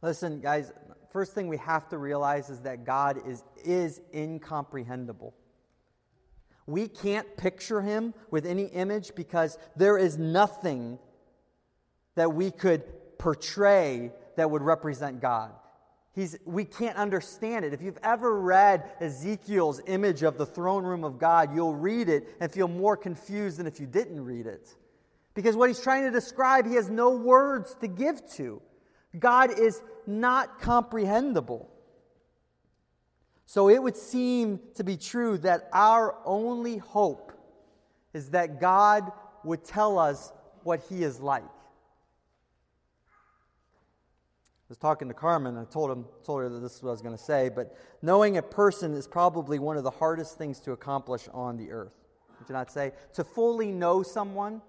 Listen, 0.00 0.40
guys, 0.40 0.72
first 1.12 1.34
thing 1.34 1.48
we 1.48 1.58
have 1.58 1.88
to 1.90 1.98
realize 1.98 2.48
is 2.48 2.60
that 2.60 2.84
God 2.84 3.18
is, 3.26 3.44
is 3.64 4.00
incomprehensible. 4.14 5.34
We 6.68 6.86
can't 6.86 7.34
picture 7.38 7.80
him 7.80 8.12
with 8.30 8.44
any 8.44 8.64
image 8.64 9.14
because 9.14 9.56
there 9.74 9.96
is 9.96 10.18
nothing 10.18 10.98
that 12.14 12.34
we 12.34 12.50
could 12.50 12.84
portray 13.18 14.12
that 14.36 14.50
would 14.50 14.60
represent 14.60 15.22
God. 15.22 15.52
He's, 16.14 16.36
we 16.44 16.66
can't 16.66 16.98
understand 16.98 17.64
it. 17.64 17.72
If 17.72 17.80
you've 17.80 17.98
ever 18.02 18.38
read 18.38 18.84
Ezekiel's 19.00 19.80
image 19.86 20.22
of 20.22 20.36
the 20.36 20.44
throne 20.44 20.84
room 20.84 21.04
of 21.04 21.18
God, 21.18 21.54
you'll 21.54 21.74
read 21.74 22.10
it 22.10 22.36
and 22.38 22.52
feel 22.52 22.68
more 22.68 22.98
confused 22.98 23.56
than 23.56 23.66
if 23.66 23.80
you 23.80 23.86
didn't 23.86 24.22
read 24.22 24.46
it. 24.46 24.68
Because 25.32 25.56
what 25.56 25.70
he's 25.70 25.80
trying 25.80 26.02
to 26.04 26.10
describe, 26.10 26.66
he 26.66 26.74
has 26.74 26.90
no 26.90 27.16
words 27.16 27.76
to 27.80 27.88
give 27.88 28.20
to. 28.32 28.60
God 29.18 29.58
is 29.58 29.80
not 30.06 30.60
comprehensible. 30.60 31.70
So 33.48 33.70
it 33.70 33.82
would 33.82 33.96
seem 33.96 34.60
to 34.74 34.84
be 34.84 34.98
true 34.98 35.38
that 35.38 35.70
our 35.72 36.16
only 36.26 36.76
hope 36.76 37.32
is 38.12 38.28
that 38.32 38.60
God 38.60 39.10
would 39.42 39.64
tell 39.64 39.98
us 39.98 40.30
what 40.64 40.80
He 40.90 41.02
is 41.02 41.18
like. 41.18 41.44
I 41.44 41.48
was 44.68 44.76
talking 44.76 45.08
to 45.08 45.14
Carmen, 45.14 45.56
I 45.56 45.64
told, 45.64 45.90
him, 45.90 46.04
told 46.26 46.42
her 46.42 46.50
that 46.50 46.60
this 46.60 46.76
is 46.76 46.82
what 46.82 46.90
I 46.90 46.92
was 46.92 47.00
going 47.00 47.16
to 47.16 47.22
say, 47.22 47.48
but 47.48 47.74
knowing 48.02 48.36
a 48.36 48.42
person 48.42 48.92
is 48.92 49.08
probably 49.08 49.58
one 49.58 49.78
of 49.78 49.82
the 49.82 49.92
hardest 49.92 50.36
things 50.36 50.60
to 50.60 50.72
accomplish 50.72 51.26
on 51.32 51.56
the 51.56 51.70
earth. 51.70 51.94
Would 52.38 52.50
you 52.50 52.52
not 52.52 52.70
say? 52.70 52.92
To 53.14 53.24
fully 53.24 53.72
know 53.72 54.02
someone 54.02 54.60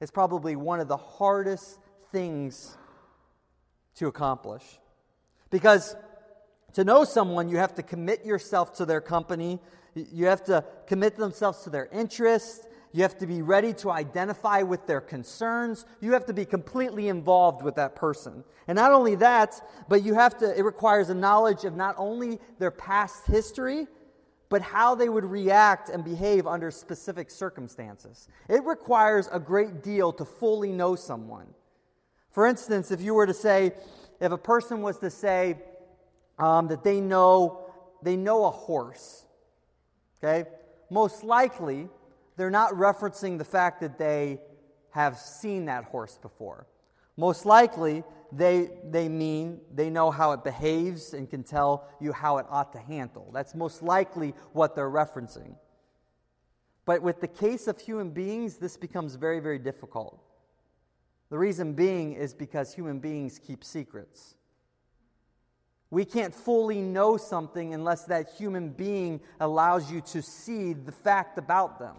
is 0.00 0.10
probably 0.10 0.56
one 0.56 0.80
of 0.80 0.88
the 0.88 0.96
hardest 0.96 1.78
things 2.10 2.76
to 3.94 4.08
accomplish. 4.08 4.64
Because 5.50 5.94
to 6.74 6.84
know 6.84 7.04
someone, 7.04 7.48
you 7.48 7.56
have 7.56 7.74
to 7.76 7.82
commit 7.82 8.24
yourself 8.24 8.74
to 8.74 8.86
their 8.86 9.00
company. 9.00 9.60
You 9.94 10.26
have 10.26 10.44
to 10.44 10.64
commit 10.86 11.16
themselves 11.16 11.62
to 11.64 11.70
their 11.70 11.86
interests. 11.86 12.66
You 12.92 13.02
have 13.02 13.18
to 13.18 13.26
be 13.26 13.42
ready 13.42 13.72
to 13.74 13.90
identify 13.90 14.62
with 14.62 14.86
their 14.86 15.00
concerns. 15.00 15.86
You 16.00 16.12
have 16.12 16.26
to 16.26 16.32
be 16.32 16.44
completely 16.44 17.08
involved 17.08 17.62
with 17.62 17.76
that 17.76 17.94
person. 17.94 18.44
And 18.66 18.76
not 18.76 18.92
only 18.92 19.14
that, 19.16 19.60
but 19.88 20.02
you 20.02 20.14
have 20.14 20.38
to, 20.38 20.58
it 20.58 20.64
requires 20.64 21.08
a 21.08 21.14
knowledge 21.14 21.64
of 21.64 21.76
not 21.76 21.94
only 21.98 22.40
their 22.58 22.72
past 22.72 23.26
history, 23.26 23.86
but 24.48 24.60
how 24.60 24.96
they 24.96 25.08
would 25.08 25.24
react 25.24 25.88
and 25.88 26.04
behave 26.04 26.46
under 26.46 26.72
specific 26.72 27.30
circumstances. 27.30 28.26
It 28.48 28.64
requires 28.64 29.28
a 29.30 29.38
great 29.38 29.82
deal 29.82 30.12
to 30.14 30.24
fully 30.24 30.72
know 30.72 30.96
someone. 30.96 31.46
For 32.32 32.46
instance, 32.46 32.90
if 32.90 33.00
you 33.00 33.14
were 33.14 33.26
to 33.26 33.34
say, 33.34 33.72
if 34.20 34.32
a 34.32 34.38
person 34.38 34.82
was 34.82 34.98
to 34.98 35.10
say, 35.10 35.56
um, 36.40 36.68
that 36.68 36.82
they 36.82 37.00
know 37.00 37.66
they 38.02 38.16
know 38.16 38.44
a 38.46 38.50
horse. 38.50 39.26
Okay, 40.18 40.48
most 40.90 41.22
likely 41.22 41.88
they're 42.36 42.50
not 42.50 42.72
referencing 42.72 43.38
the 43.38 43.44
fact 43.44 43.80
that 43.80 43.98
they 43.98 44.40
have 44.90 45.18
seen 45.18 45.66
that 45.66 45.84
horse 45.84 46.18
before. 46.20 46.66
Most 47.16 47.46
likely 47.46 48.02
they 48.32 48.70
they 48.84 49.08
mean 49.08 49.60
they 49.74 49.90
know 49.90 50.10
how 50.10 50.32
it 50.32 50.42
behaves 50.42 51.14
and 51.14 51.28
can 51.28 51.42
tell 51.42 51.88
you 52.00 52.12
how 52.12 52.38
it 52.38 52.46
ought 52.48 52.72
to 52.72 52.78
handle. 52.78 53.30
That's 53.32 53.54
most 53.54 53.82
likely 53.82 54.34
what 54.52 54.74
they're 54.74 54.90
referencing. 54.90 55.54
But 56.86 57.02
with 57.02 57.20
the 57.20 57.28
case 57.28 57.68
of 57.68 57.80
human 57.80 58.10
beings, 58.10 58.56
this 58.56 58.76
becomes 58.76 59.14
very, 59.14 59.38
very 59.38 59.58
difficult. 59.58 60.20
The 61.28 61.38
reason 61.38 61.74
being 61.74 62.14
is 62.14 62.34
because 62.34 62.74
human 62.74 62.98
beings 62.98 63.38
keep 63.38 63.62
secrets. 63.62 64.34
We 65.90 66.04
can't 66.04 66.34
fully 66.34 66.80
know 66.80 67.16
something 67.16 67.74
unless 67.74 68.04
that 68.04 68.30
human 68.38 68.70
being 68.70 69.20
allows 69.40 69.90
you 69.90 70.00
to 70.02 70.22
see 70.22 70.72
the 70.72 70.92
fact 70.92 71.36
about 71.36 71.80
them. 71.80 71.96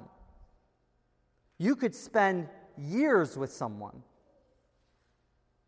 You 1.57 1.75
could 1.75 1.93
spend 1.93 2.47
years 2.77 3.37
with 3.37 3.51
someone 3.51 4.03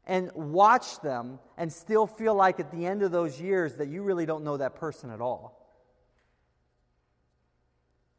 and 0.05 0.31
watch 0.33 1.01
them 1.01 1.39
and 1.57 1.71
still 1.71 2.07
feel 2.07 2.33
like 2.33 2.59
at 2.59 2.71
the 2.71 2.85
end 2.85 3.03
of 3.03 3.11
those 3.11 3.39
years 3.39 3.75
that 3.75 3.89
you 3.89 4.03
really 4.03 4.25
don't 4.25 4.43
know 4.43 4.57
that 4.57 4.75
person 4.75 5.09
at 5.11 5.21
all. 5.21 5.59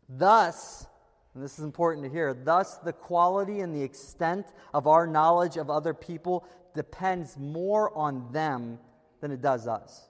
Thus, 0.09 0.87
and 1.35 1.43
this 1.43 1.59
is 1.59 1.65
important 1.65 2.05
to 2.05 2.11
hear, 2.11 2.35
thus 2.35 2.77
the 2.77 2.93
quality 2.93 3.61
and 3.61 3.75
the 3.75 3.83
extent 3.83 4.47
of 4.75 4.87
our 4.87 5.07
knowledge 5.07 5.57
of 5.57 5.71
other 5.71 5.95
people 5.95 6.47
depends 6.75 7.39
more 7.39 7.97
on 7.97 8.31
them 8.33 8.79
than 9.25 9.33
it 9.33 9.41
does 9.41 9.67
us. 9.67 10.07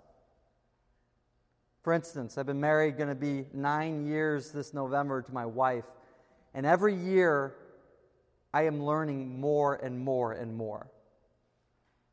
For 1.85 1.93
instance, 1.93 2.37
I've 2.37 2.47
been 2.47 2.61
married, 2.61 2.97
going 2.97 3.11
to 3.11 3.15
be 3.15 3.47
nine 3.55 4.09
years 4.09 4.51
this 4.51 4.75
November 4.75 5.23
to 5.23 5.33
my 5.33 5.47
wife, 5.47 5.85
and 6.53 6.67
every 6.67 6.97
year 6.97 7.55
I 8.53 8.63
am 8.63 8.83
learning 8.83 9.41
more 9.41 9.77
and 9.77 10.01
more 10.01 10.33
and 10.33 10.57
more. 10.57 10.91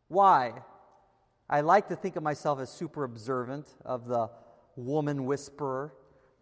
Why? 0.09 0.53
I 1.49 1.61
like 1.61 1.87
to 1.87 1.95
think 1.95 2.17
of 2.17 2.21
myself 2.21 2.59
as 2.59 2.69
super 2.69 3.03
observant 3.03 3.67
of 3.83 4.07
the 4.07 4.29
woman 4.75 5.25
whisperer, 5.25 5.95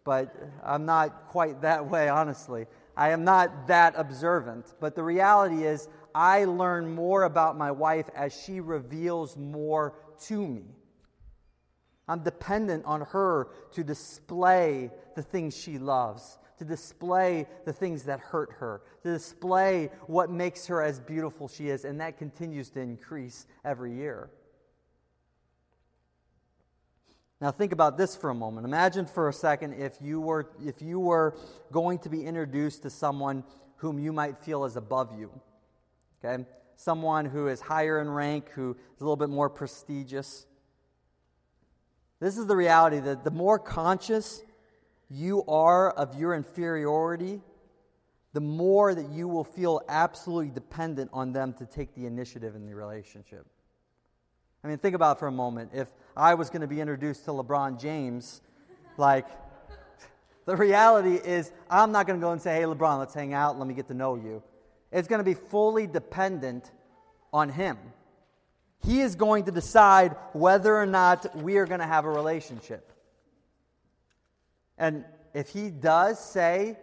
but 0.04 0.36
I'm 0.62 0.84
not 0.84 1.28
quite 1.28 1.62
that 1.62 1.88
way, 1.88 2.10
honestly. 2.10 2.66
I 2.94 3.12
am 3.12 3.24
not 3.24 3.68
that 3.68 3.94
observant. 3.96 4.74
But 4.78 4.94
the 4.94 5.02
reality 5.02 5.64
is, 5.64 5.88
I 6.14 6.44
learn 6.44 6.94
more 6.94 7.22
about 7.22 7.56
my 7.56 7.70
wife 7.70 8.10
as 8.14 8.38
she 8.38 8.60
reveals 8.60 9.38
more 9.38 9.94
to 10.22 10.46
me. 10.46 10.64
I'm 12.08 12.24
dependent 12.24 12.84
on 12.86 13.02
her 13.02 13.48
to 13.72 13.84
display 13.84 14.90
the 15.14 15.22
things 15.22 15.56
she 15.56 15.78
loves, 15.78 16.38
to 16.58 16.64
display 16.64 17.46
the 17.64 17.72
things 17.72 18.04
that 18.04 18.18
hurt 18.18 18.50
her, 18.58 18.82
to 19.04 19.12
display 19.12 19.90
what 20.06 20.28
makes 20.28 20.66
her 20.66 20.82
as 20.82 20.98
beautiful 20.98 21.46
she 21.46 21.68
is, 21.68 21.84
and 21.84 22.00
that 22.00 22.18
continues 22.18 22.70
to 22.70 22.80
increase 22.80 23.46
every 23.64 23.94
year. 23.94 24.28
Now 27.40 27.52
think 27.52 27.72
about 27.72 27.96
this 27.96 28.16
for 28.16 28.28
a 28.28 28.34
moment. 28.34 28.66
Imagine 28.66 29.06
for 29.06 29.28
a 29.28 29.32
second 29.32 29.74
if 29.74 29.96
you 30.02 30.20
were 30.20 30.50
if 30.62 30.82
you 30.82 31.00
were 31.00 31.38
going 31.72 31.98
to 32.00 32.10
be 32.10 32.26
introduced 32.26 32.82
to 32.82 32.90
someone 32.90 33.44
whom 33.76 33.98
you 33.98 34.12
might 34.12 34.36
feel 34.36 34.64
is 34.64 34.76
above 34.76 35.18
you. 35.18 35.30
Okay? 36.22 36.44
Someone 36.80 37.26
who 37.26 37.48
is 37.48 37.60
higher 37.60 38.00
in 38.00 38.08
rank, 38.08 38.48
who 38.52 38.70
is 38.70 39.00
a 39.02 39.04
little 39.04 39.14
bit 39.14 39.28
more 39.28 39.50
prestigious. 39.50 40.46
This 42.20 42.38
is 42.38 42.46
the 42.46 42.56
reality 42.56 43.00
that 43.00 43.22
the 43.22 43.30
more 43.30 43.58
conscious 43.58 44.40
you 45.10 45.44
are 45.46 45.90
of 45.90 46.18
your 46.18 46.34
inferiority, 46.34 47.42
the 48.32 48.40
more 48.40 48.94
that 48.94 49.10
you 49.10 49.28
will 49.28 49.44
feel 49.44 49.82
absolutely 49.90 50.48
dependent 50.48 51.10
on 51.12 51.34
them 51.34 51.52
to 51.58 51.66
take 51.66 51.94
the 51.94 52.06
initiative 52.06 52.56
in 52.56 52.64
the 52.64 52.74
relationship. 52.74 53.46
I 54.64 54.68
mean, 54.68 54.78
think 54.78 54.94
about 54.94 55.18
for 55.18 55.26
a 55.26 55.32
moment. 55.32 55.72
If 55.74 55.88
I 56.16 56.32
was 56.32 56.48
going 56.48 56.62
to 56.62 56.66
be 56.66 56.80
introduced 56.80 57.26
to 57.26 57.32
LeBron 57.32 57.78
James, 57.78 58.40
like, 58.96 59.26
the 60.46 60.56
reality 60.56 61.16
is, 61.16 61.52
I'm 61.68 61.92
not 61.92 62.06
going 62.06 62.18
to 62.18 62.24
go 62.24 62.32
and 62.32 62.40
say, 62.40 62.54
hey, 62.54 62.62
LeBron, 62.62 62.98
let's 62.98 63.12
hang 63.12 63.34
out, 63.34 63.58
let 63.58 63.68
me 63.68 63.74
get 63.74 63.86
to 63.88 63.94
know 63.94 64.14
you. 64.14 64.42
It's 64.92 65.08
going 65.08 65.20
to 65.20 65.24
be 65.24 65.34
fully 65.34 65.86
dependent 65.86 66.70
on 67.32 67.48
him. 67.48 67.78
He 68.82 69.00
is 69.00 69.14
going 69.14 69.44
to 69.44 69.52
decide 69.52 70.16
whether 70.32 70.74
or 70.74 70.86
not 70.86 71.36
we 71.36 71.58
are 71.58 71.66
going 71.66 71.80
to 71.80 71.86
have 71.86 72.04
a 72.04 72.10
relationship. 72.10 72.92
And 74.78 75.04
if 75.34 75.50
he 75.50 75.70
does 75.70 76.18
say, 76.18 76.78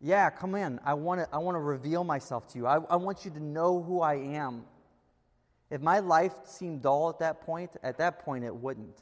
Yeah, 0.00 0.30
come 0.30 0.54
in, 0.54 0.78
I 0.84 0.94
want 0.94 1.20
to, 1.20 1.28
I 1.32 1.38
want 1.38 1.54
to 1.54 1.60
reveal 1.60 2.04
myself 2.04 2.46
to 2.48 2.58
you, 2.58 2.66
I, 2.66 2.76
I 2.90 2.96
want 2.96 3.24
you 3.24 3.30
to 3.32 3.40
know 3.40 3.82
who 3.82 4.02
I 4.02 4.14
am. 4.14 4.64
If 5.70 5.80
my 5.80 6.00
life 6.00 6.34
seemed 6.44 6.82
dull 6.82 7.08
at 7.08 7.20
that 7.20 7.40
point, 7.40 7.70
at 7.82 7.98
that 7.98 8.24
point 8.24 8.44
it 8.44 8.54
wouldn't. 8.54 9.00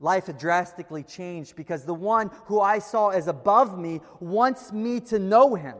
Life 0.00 0.26
had 0.26 0.36
drastically 0.36 1.04
changed 1.04 1.54
because 1.54 1.84
the 1.84 1.94
one 1.94 2.30
who 2.46 2.60
I 2.60 2.80
saw 2.80 3.10
as 3.10 3.28
above 3.28 3.78
me 3.78 4.00
wants 4.18 4.72
me 4.72 4.98
to 5.00 5.18
know 5.20 5.54
him. 5.54 5.76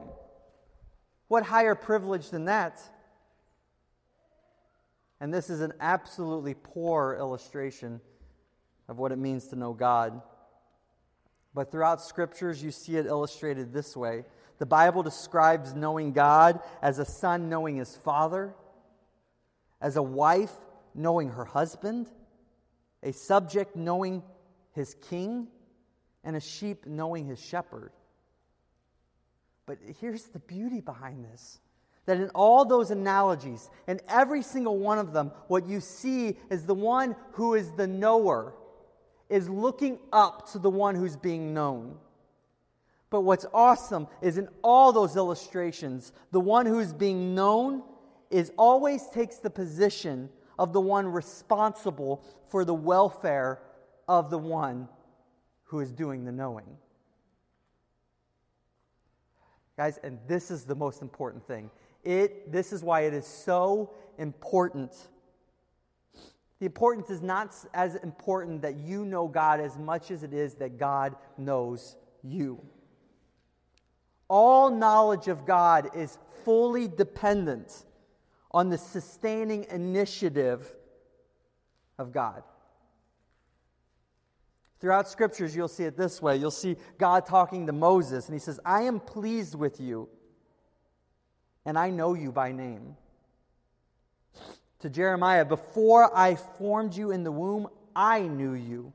What 1.33 1.45
higher 1.45 1.75
privilege 1.75 2.29
than 2.29 2.45
that? 2.45 2.79
And 5.19 5.33
this 5.33 5.49
is 5.49 5.63
an 5.63 5.73
absolutely 5.81 6.53
poor 6.53 7.17
illustration 7.19 8.03
of 8.87 8.99
what 8.99 9.13
it 9.13 9.17
means 9.17 9.47
to 9.47 9.57
know 9.57 9.73
God. 9.73 10.21
But 11.55 11.73
throughout 11.73 12.03
scriptures, 12.03 12.63
you 12.63 12.71
see 12.71 12.99
it 12.99 13.07
illustrated 13.07 13.73
this 13.73 13.97
way. 13.97 14.27
The 14.59 14.67
Bible 14.67 15.03
describes 15.03 15.75
knowing 15.75 16.13
God 16.13 16.61
as 16.83 16.99
a 16.99 17.07
son 17.07 17.49
knowing 17.49 17.77
his 17.77 17.97
father, 17.97 18.55
as 19.81 19.97
a 19.97 20.03
wife 20.03 20.53
knowing 20.95 21.31
her 21.31 21.47
husband, 21.47 22.11
a 23.03 23.15
subject 23.15 23.75
knowing 23.75 24.23
his 24.75 24.95
king, 25.09 25.49
and 26.25 26.37
a 26.37 26.41
sheep 26.41 26.85
knowing 26.85 27.25
his 27.25 27.41
shepherd. 27.41 27.93
But 29.67 29.79
here's 30.01 30.25
the 30.25 30.39
beauty 30.39 30.81
behind 30.81 31.25
this 31.25 31.61
that 32.05 32.17
in 32.17 32.31
all 32.31 32.65
those 32.65 32.91
analogies, 32.91 33.71
in 33.87 34.01
every 34.09 34.43
single 34.43 34.77
one 34.77 34.99
of 34.99 35.13
them, 35.13 35.31
what 35.47 35.67
you 35.67 35.81
see 35.81 36.37
is 36.51 36.67
the 36.67 36.75
one 36.75 37.15
who 37.33 37.55
is 37.55 37.71
the 37.73 37.87
knower 37.87 38.55
is 39.29 39.49
looking 39.49 39.99
up 40.13 40.51
to 40.51 40.59
the 40.59 40.69
one 40.69 40.97
who's 40.97 41.17
being 41.17 41.55
known. 41.55 41.97
But 43.09 43.21
what's 43.21 43.47
awesome 43.55 44.09
is 44.21 44.37
in 44.37 44.49
all 44.63 44.93
those 44.93 45.17
illustrations, 45.17 46.13
the 46.33 46.41
one 46.41 46.67
who's 46.67 46.93
being 46.93 47.35
known 47.35 47.83
is 48.31 48.51
always 48.59 49.07
takes 49.09 49.37
the 49.37 49.51
position 49.51 50.29
of 50.59 50.73
the 50.73 50.81
one 50.81 51.07
responsible 51.07 52.25
for 52.49 52.65
the 52.65 52.75
welfare 52.75 53.61
of 54.09 54.31
the 54.31 54.39
one 54.39 54.89
who 55.65 55.81
is 55.81 55.93
doing 55.93 56.25
the 56.25 56.33
knowing. 56.33 56.77
Guys, 59.77 59.99
and 60.03 60.19
this 60.27 60.51
is 60.51 60.65
the 60.65 60.75
most 60.75 61.03
important 61.03 61.47
thing. 61.47 61.71
It, 62.05 62.53
this 62.53 62.73
is 62.73 62.83
why 62.83 63.03
it 63.03 63.15
is 63.15 63.27
so 63.27 63.91
important. 64.19 64.93
The 66.59 66.67
importance 66.67 67.11
is 67.11 67.23
not 67.23 67.55
as 67.73 67.95
important 67.97 68.63
that 68.63 68.77
you 68.77 69.05
know 69.05 69.27
God 69.29 69.61
as 69.61 69.79
much 69.79 70.11
as 70.11 70.23
it 70.23 70.33
is 70.33 70.55
that 70.57 70.79
God 70.79 71.17
knows 71.39 71.97
you. 72.23 72.61
All 74.29 74.71
knowledge 74.71 75.29
of 75.29 75.47
God 75.47 75.91
is 75.95 76.19
fully 76.45 76.89
dependent 76.89 77.85
on 78.51 78.69
the 78.69 78.79
sustaining 78.79 79.65
initiative 79.71 80.75
of 81.99 82.13
God. 82.13 82.43
Throughout 84.83 85.09
scriptures, 85.09 85.57
you'll 85.57 85.69
see 85.69 85.85
it 85.85 85.97
this 85.97 86.21
way. 86.21 86.37
You'll 86.37 86.51
see 86.51 86.77
God 86.99 87.25
talking 87.25 87.67
to 87.69 87.73
Moses, 87.73 88.27
and 88.27 88.35
he 88.35 88.41
says, 88.41 88.59
I 88.65 88.83
am 88.83 88.99
pleased 89.01 89.55
with 89.55 89.81
you 89.81 90.09
and 91.65 91.79
I 91.79 91.91
know 91.91 92.15
you 92.15 92.33
by 92.33 92.53
name. 92.53 92.97
To 94.81 94.91
Jeremiah, 94.91 95.45
before 95.45 96.11
I 96.17 96.35
formed 96.35 96.97
you 96.97 97.13
in 97.13 97.23
the 97.23 97.31
womb, 97.31 97.69
I 97.95 98.23
knew 98.23 98.55
you. 98.55 98.93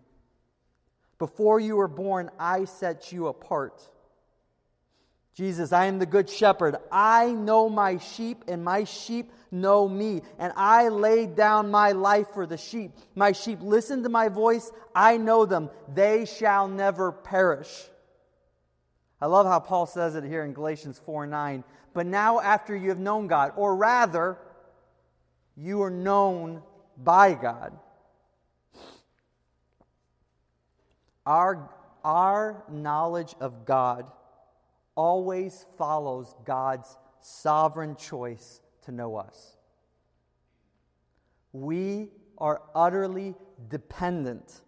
Before 1.20 1.58
you 1.60 1.78
were 1.78 1.88
born, 1.88 2.30
I 2.38 2.66
set 2.66 3.12
you 3.12 3.28
apart. 3.28 3.90
Jesus, 5.38 5.72
I 5.72 5.86
am 5.86 6.00
the 6.00 6.08
good 6.08 6.28
shepherd. 6.28 6.78
I 6.92 7.32
know 7.32 7.70
my 7.70 7.98
sheep, 7.98 8.46
and 8.48 8.66
my 8.66 8.86
sheep 8.86 9.32
know 9.52 9.88
me. 9.88 10.24
And 10.40 10.52
I 10.56 10.88
laid 10.88 11.36
down 11.36 11.70
my 11.70 11.92
life 11.92 12.30
for 12.34 12.48
the 12.48 12.58
sheep. 12.58 12.92
My 13.14 13.34
sheep 13.34 13.60
listen 13.62 14.02
to 14.02 14.10
my 14.10 14.30
voice. 14.30 14.72
I 14.96 15.18
know 15.18 15.46
them. 15.46 15.70
They 15.94 16.26
shall 16.26 16.68
never 16.68 17.12
perish. 17.12 17.70
I 19.22 19.28
love 19.28 19.46
how 19.46 19.60
Paul 19.60 19.86
says 19.86 20.16
it 20.16 20.24
here 20.24 20.44
in 20.44 20.54
Galatians 20.54 21.00
4 21.06 21.28
9 21.28 21.64
but 21.98 22.06
now 22.06 22.40
after 22.40 22.76
you 22.76 22.90
have 22.90 23.00
known 23.00 23.26
God, 23.26 23.54
or 23.56 23.76
rather, 23.76 24.38
you 25.56 25.82
are 25.82 25.90
known 25.90 26.62
by 26.96 27.34
God. 27.34 27.76
Our, 31.26 31.72
our 32.04 32.64
knowledge 32.70 33.34
of 33.40 33.66
God 33.66 34.12
always 34.98 35.66
follows 35.78 36.34
God's 36.44 36.98
sovereign 37.22 37.96
choice 37.96 38.60
to 38.82 38.92
know 38.92 39.16
us. 39.16 39.56
We 41.54 42.10
are 42.38 42.62
utterly 42.76 43.36
dependent 43.70 44.62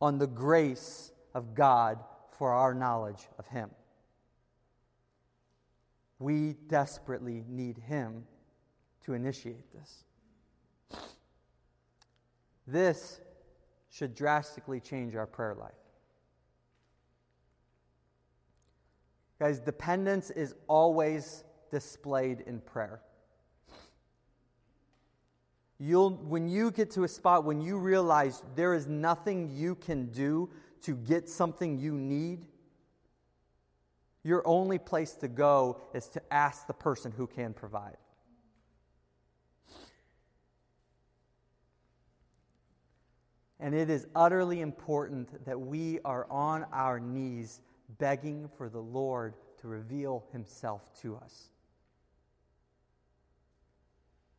on 0.00 0.18
the 0.18 0.26
grace 0.26 1.12
of 1.34 1.54
God 1.54 1.98
for 2.32 2.52
our 2.52 2.74
knowledge 2.74 3.28
of 3.38 3.46
Him. 3.46 3.70
We 6.18 6.54
desperately 6.68 7.44
need 7.48 7.78
Him 7.78 8.24
to 9.04 9.12
initiate 9.12 9.72
this. 9.72 10.04
This 12.66 13.20
should 13.90 14.14
drastically 14.14 14.80
change 14.80 15.14
our 15.14 15.26
prayer 15.26 15.54
life. 15.54 15.79
Guys, 19.40 19.58
dependence 19.58 20.30
is 20.30 20.54
always 20.68 21.44
displayed 21.70 22.42
in 22.46 22.60
prayer. 22.60 23.00
You'll, 25.78 26.10
when 26.10 26.46
you 26.46 26.70
get 26.70 26.90
to 26.90 27.04
a 27.04 27.08
spot 27.08 27.44
when 27.44 27.62
you 27.62 27.78
realize 27.78 28.42
there 28.54 28.74
is 28.74 28.86
nothing 28.86 29.48
you 29.50 29.76
can 29.76 30.10
do 30.10 30.50
to 30.82 30.94
get 30.94 31.26
something 31.26 31.78
you 31.78 31.92
need, 31.92 32.44
your 34.22 34.46
only 34.46 34.78
place 34.78 35.12
to 35.12 35.28
go 35.28 35.80
is 35.94 36.06
to 36.08 36.22
ask 36.30 36.66
the 36.66 36.74
person 36.74 37.10
who 37.10 37.26
can 37.26 37.54
provide. 37.54 37.96
And 43.58 43.74
it 43.74 43.88
is 43.88 44.06
utterly 44.14 44.60
important 44.60 45.46
that 45.46 45.58
we 45.58 45.98
are 46.04 46.26
on 46.30 46.66
our 46.74 47.00
knees 47.00 47.62
begging 47.98 48.48
for 48.56 48.68
the 48.68 48.80
Lord 48.80 49.34
to 49.60 49.68
reveal 49.68 50.24
himself 50.32 50.90
to 51.02 51.16
us. 51.16 51.50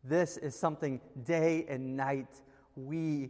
This 0.03 0.37
is 0.37 0.55
something 0.55 0.99
day 1.23 1.65
and 1.69 1.95
night 1.95 2.33
we 2.75 3.29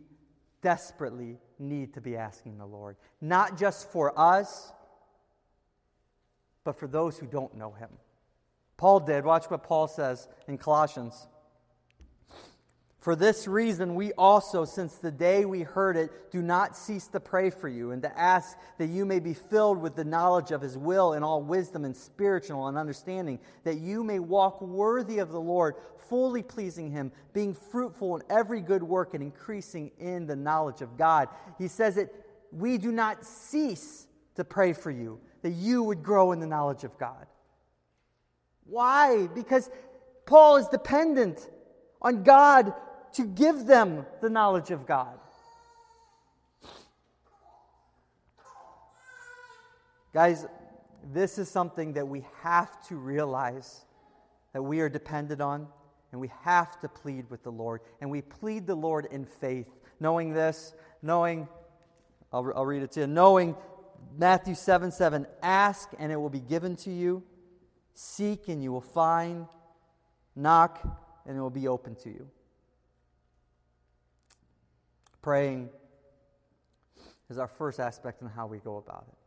desperately 0.62 1.38
need 1.60 1.94
to 1.96 2.02
be 2.02 2.16
asking 2.16 2.58
the 2.58 2.66
Lord. 2.66 2.96
Not 3.20 3.58
just 3.58 3.92
for 3.92 4.18
us, 4.18 4.72
but 6.64 6.78
for 6.78 6.88
those 6.88 7.18
who 7.18 7.26
don't 7.26 7.56
know 7.56 7.72
him. 7.72 7.90
Paul 8.78 9.00
did. 9.02 9.26
Watch 9.26 9.46
what 9.46 9.64
Paul 9.64 9.88
says 9.88 10.28
in 10.48 10.58
Colossians. 10.58 11.28
For 13.02 13.16
this 13.16 13.48
reason, 13.48 13.96
we 13.96 14.14
also, 14.14 14.64
since 14.64 14.98
the 14.98 15.10
day 15.10 15.44
we 15.44 15.64
heard 15.64 15.98
it, 15.98 16.32
do 16.32 16.40
not 16.40 16.78
cease 16.78 17.08
to 17.08 17.20
pray 17.20 17.50
for 17.50 17.68
you 17.68 17.90
and 17.90 18.04
to 18.04 18.20
ask 18.20 18.56
that 18.78 18.90
you 18.90 19.08
may 19.08 19.20
be 19.20 19.34
filled 19.34 19.80
with 19.80 19.96
the 19.96 20.06
knowledge 20.06 20.52
of 20.52 20.62
his 20.62 20.78
will 20.78 21.14
in 21.14 21.24
all 21.24 21.42
wisdom 21.42 21.84
and 21.84 21.98
spiritual 21.98 22.68
and 22.68 22.78
understanding, 22.78 23.40
that 23.64 23.80
you 23.80 24.04
may 24.04 24.20
walk 24.20 24.62
worthy 24.62 25.18
of 25.18 25.32
the 25.32 25.42
Lord, 25.42 25.78
fully 26.10 26.44
pleasing 26.44 26.92
him, 26.92 27.12
being 27.34 27.56
fruitful 27.56 28.18
in 28.18 28.24
every 28.30 28.62
good 28.62 28.84
work 28.84 29.16
and 29.16 29.24
increasing 29.24 29.90
in 29.98 30.28
the 30.28 30.36
knowledge 30.36 30.82
of 30.82 30.96
God. 30.96 31.28
He 31.58 31.70
says 31.70 31.96
that 31.96 32.14
we 32.52 32.78
do 32.78 32.92
not 32.92 33.26
cease 33.26 34.06
to 34.36 34.44
pray 34.44 34.74
for 34.74 34.92
you, 34.92 35.20
that 35.42 35.54
you 35.54 35.82
would 35.82 36.04
grow 36.04 36.34
in 36.34 36.40
the 36.40 36.46
knowledge 36.46 36.84
of 36.84 36.96
God. 37.00 37.26
Why? 38.66 39.26
Because 39.26 39.72
Paul 40.28 40.58
is 40.58 40.68
dependent 40.68 41.50
on 42.00 42.22
God 42.22 42.74
to 43.14 43.26
give 43.26 43.66
them 43.66 44.06
the 44.22 44.30
knowledge 44.30 44.72
of 44.72 44.86
God. 44.86 45.18
Guys, 50.14 50.46
this 51.14 51.38
is 51.38 51.50
something 51.50 51.94
that 51.94 52.08
we 52.08 52.26
have 52.42 52.86
to 52.88 52.96
realize 52.96 53.86
that 54.54 54.62
we 54.62 54.82
are 54.82 54.90
dependent 54.90 55.42
on, 55.42 55.68
and 56.12 56.20
we 56.20 56.30
have 56.42 56.80
to 56.82 56.90
plead 56.90 57.30
with 57.30 57.44
the 57.44 57.52
Lord. 57.52 57.82
And 58.02 58.12
we 58.12 58.22
plead 58.22 58.68
the 58.68 58.76
Lord 58.76 59.08
in 59.10 59.26
faith, 59.26 59.68
knowing 60.00 60.34
this, 60.34 60.74
knowing, 61.02 61.48
I'll, 62.34 62.52
I'll 62.56 62.66
read 62.66 62.84
it 62.84 62.92
to 62.94 63.02
you, 63.02 63.08
knowing 63.08 63.56
Matthew 64.18 64.56
7 64.56 64.92
7, 64.92 65.26
ask 65.42 65.90
and 65.98 66.12
it 66.12 66.18
will 66.18 66.30
be 66.30 66.42
given 66.42 66.76
to 66.78 66.92
you, 66.92 67.24
seek 67.94 68.50
and 68.50 68.62
you 68.62 68.74
will 68.74 68.82
find, 68.82 69.48
knock 70.36 70.82
and 71.26 71.38
it 71.38 71.40
will 71.40 71.50
be 71.50 71.68
open 71.68 71.96
to 72.04 72.10
you. 72.10 72.28
Praying 75.22 75.70
is 77.30 77.38
our 77.38 77.48
first 77.48 77.80
aspect 77.80 78.22
in 78.22 78.28
how 78.28 78.48
we 78.48 78.58
go 78.60 78.78
about 78.78 79.06
it. 79.08 79.18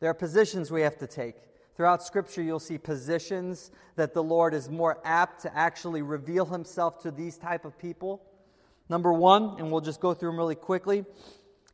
There 0.00 0.10
are 0.10 0.14
positions 0.14 0.70
we 0.70 0.82
have 0.82 0.98
to 0.98 1.06
take. 1.06 1.36
Throughout 1.76 2.02
Scripture, 2.02 2.42
you'll 2.42 2.58
see 2.58 2.76
positions 2.76 3.70
that 3.96 4.12
the 4.12 4.22
Lord 4.22 4.52
is 4.52 4.68
more 4.68 5.00
apt 5.04 5.42
to 5.42 5.56
actually 5.56 6.02
reveal 6.02 6.44
Himself 6.44 7.00
to 7.02 7.10
these 7.10 7.38
type 7.38 7.64
of 7.64 7.78
people. 7.78 8.22
Number 8.88 9.12
one, 9.12 9.56
and 9.58 9.70
we'll 9.70 9.80
just 9.80 10.00
go 10.00 10.12
through 10.12 10.30
them 10.30 10.38
really 10.38 10.56
quickly, 10.56 11.04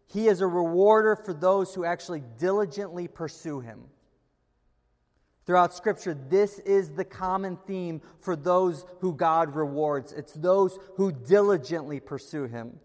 He 0.06 0.28
is 0.28 0.42
a 0.42 0.46
rewarder 0.46 1.16
for 1.16 1.32
those 1.32 1.74
who 1.74 1.84
actually 1.84 2.22
diligently 2.38 3.08
pursue 3.08 3.60
Him. 3.60 3.84
Throughout 5.46 5.74
Scripture, 5.74 6.14
this 6.14 6.58
is 6.60 6.92
the 6.92 7.04
common 7.04 7.58
theme 7.66 8.02
for 8.20 8.36
those 8.36 8.84
who 9.00 9.14
God 9.14 9.54
rewards. 9.54 10.12
It's 10.12 10.32
those 10.34 10.78
who 10.96 11.12
diligently 11.12 12.00
pursue 12.00 12.44
Him. 12.44 12.78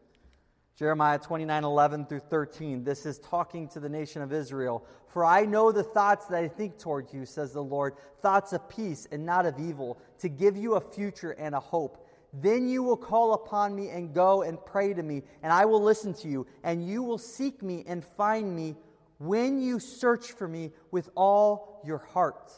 Jeremiah 0.80 1.20
29 1.20 1.66
11 1.66 2.06
through 2.06 2.22
13. 2.22 2.86
This 2.86 3.06
is 3.06 3.20
talking 3.20 3.68
to 3.68 3.82
the 3.82 3.90
nation 3.90 4.22
of 4.22 4.32
Israel. 4.32 4.86
For 5.10 5.26
I 5.26 5.44
know 5.44 5.74
the 5.74 5.84
thoughts 5.84 6.28
that 6.28 6.42
I 6.42 6.48
think 6.48 6.80
toward 6.80 7.12
you, 7.12 7.26
says 7.26 7.52
the 7.52 7.62
Lord, 7.62 7.96
thoughts 8.22 8.54
of 8.54 8.70
peace 8.70 9.06
and 9.12 9.26
not 9.26 9.46
of 9.46 9.60
evil, 9.60 10.02
to 10.20 10.30
give 10.30 10.56
you 10.56 10.76
a 10.76 10.80
future 10.80 11.32
and 11.32 11.54
a 11.54 11.60
hope. 11.60 12.08
Then 12.32 12.70
you 12.70 12.82
will 12.82 12.96
call 12.96 13.34
upon 13.34 13.76
me 13.76 13.90
and 13.90 14.14
go 14.14 14.44
and 14.44 14.58
pray 14.66 14.94
to 14.94 15.04
me, 15.04 15.24
and 15.44 15.52
I 15.52 15.66
will 15.66 15.84
listen 15.84 16.14
to 16.14 16.30
you, 16.30 16.48
and 16.64 16.88
you 16.88 17.04
will 17.04 17.18
seek 17.18 17.62
me 17.62 17.84
and 17.86 18.06
find 18.16 18.56
me 18.56 18.78
when 19.18 19.62
you 19.62 19.82
search 19.82 20.32
for 20.32 20.48
me 20.48 20.72
with 20.92 21.10
all 21.14 21.82
your 21.84 21.98
heart. 21.98 22.54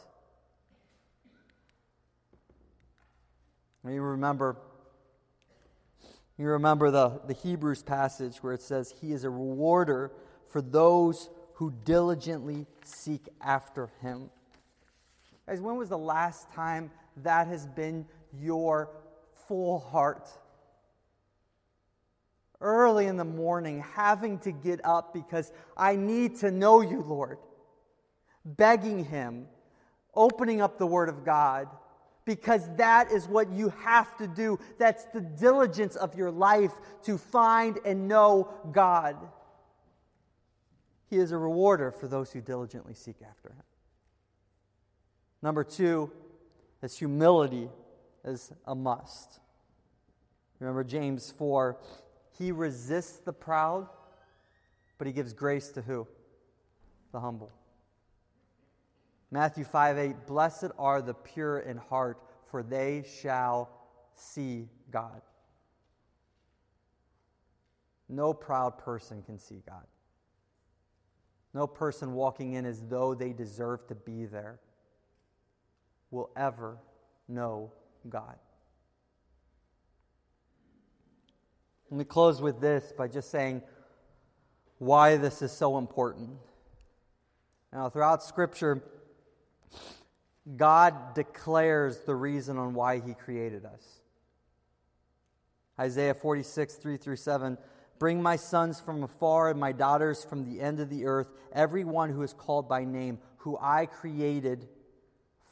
You 3.84 4.00
remember 4.00 4.58
you 6.38 6.46
remember 6.46 6.90
the, 6.90 7.20
the 7.26 7.34
Hebrews 7.34 7.82
passage 7.82 8.38
where 8.38 8.52
it 8.52 8.62
says, 8.62 8.94
He 9.00 9.12
is 9.12 9.24
a 9.24 9.30
rewarder 9.30 10.12
for 10.48 10.62
those 10.62 11.30
who 11.54 11.72
diligently 11.84 12.66
seek 12.84 13.28
after 13.40 13.90
Him. 14.00 14.30
Guys, 15.46 15.60
when 15.60 15.76
was 15.76 15.88
the 15.88 15.98
last 15.98 16.50
time 16.52 16.90
that 17.18 17.46
has 17.48 17.66
been 17.66 18.06
your 18.40 18.90
full 19.46 19.78
heart? 19.78 20.28
Early 22.60 23.06
in 23.06 23.16
the 23.16 23.24
morning, 23.24 23.84
having 23.94 24.38
to 24.40 24.52
get 24.52 24.80
up 24.84 25.12
because 25.12 25.52
I 25.76 25.96
need 25.96 26.36
to 26.38 26.50
know 26.50 26.80
you, 26.80 27.02
Lord. 27.02 27.38
Begging 28.44 29.04
Him, 29.04 29.46
opening 30.14 30.60
up 30.60 30.78
the 30.78 30.86
Word 30.86 31.08
of 31.08 31.24
God 31.24 31.68
because 32.24 32.68
that 32.76 33.10
is 33.10 33.26
what 33.26 33.50
you 33.50 33.70
have 33.84 34.16
to 34.18 34.26
do. 34.26 34.58
That's 34.78 35.04
the 35.06 35.20
diligence 35.20 35.96
of 35.96 36.14
your 36.14 36.30
life 36.30 36.72
to 37.04 37.18
find 37.18 37.78
and 37.84 38.08
know 38.08 38.48
God. 38.72 39.16
He 41.10 41.18
is 41.18 41.32
a 41.32 41.36
rewarder 41.36 41.90
for 41.90 42.08
those 42.08 42.32
who 42.32 42.40
diligently 42.40 42.94
seek 42.94 43.16
after 43.28 43.50
Him. 43.50 43.62
Number 45.42 45.64
two 45.64 46.10
is 46.82 46.96
humility 46.96 47.68
is 48.24 48.52
a 48.66 48.74
must. 48.74 49.40
Remember 50.58 50.84
James 50.84 51.32
4 51.36 51.76
He 52.38 52.52
resists 52.52 53.18
the 53.18 53.32
proud, 53.32 53.88
but 54.96 55.06
He 55.06 55.12
gives 55.12 55.32
grace 55.32 55.68
to 55.70 55.82
who? 55.82 56.06
The 57.10 57.20
humble. 57.20 57.52
Matthew 59.32 59.64
5 59.64 59.98
8, 59.98 60.26
blessed 60.26 60.66
are 60.78 61.00
the 61.00 61.14
pure 61.14 61.60
in 61.60 61.78
heart, 61.78 62.22
for 62.50 62.62
they 62.62 63.02
shall 63.20 63.70
see 64.14 64.68
God. 64.90 65.22
No 68.10 68.34
proud 68.34 68.76
person 68.76 69.22
can 69.22 69.38
see 69.38 69.62
God. 69.66 69.86
No 71.54 71.66
person 71.66 72.12
walking 72.12 72.52
in 72.52 72.66
as 72.66 72.82
though 72.82 73.14
they 73.14 73.32
deserve 73.32 73.86
to 73.86 73.94
be 73.94 74.26
there 74.26 74.60
will 76.10 76.30
ever 76.36 76.76
know 77.26 77.72
God. 78.06 78.36
Let 81.90 81.96
me 81.96 82.04
close 82.04 82.42
with 82.42 82.60
this 82.60 82.92
by 82.96 83.08
just 83.08 83.30
saying 83.30 83.62
why 84.76 85.16
this 85.16 85.40
is 85.40 85.52
so 85.52 85.78
important. 85.78 86.30
Now, 87.72 87.88
throughout 87.88 88.22
Scripture, 88.22 88.82
God 90.56 91.14
declares 91.14 92.00
the 92.00 92.14
reason 92.14 92.58
on 92.58 92.74
why 92.74 93.00
he 93.00 93.14
created 93.14 93.64
us. 93.64 94.00
Isaiah 95.78 96.14
46, 96.14 96.74
3 96.74 96.96
through 96.96 97.16
7. 97.16 97.58
Bring 97.98 98.20
my 98.20 98.36
sons 98.36 98.80
from 98.80 99.04
afar 99.04 99.50
and 99.50 99.60
my 99.60 99.72
daughters 99.72 100.24
from 100.24 100.44
the 100.44 100.60
end 100.60 100.80
of 100.80 100.90
the 100.90 101.06
earth, 101.06 101.28
every 101.52 101.84
one 101.84 102.10
who 102.10 102.22
is 102.22 102.32
called 102.32 102.68
by 102.68 102.84
name, 102.84 103.18
who 103.38 103.56
I 103.60 103.86
created 103.86 104.68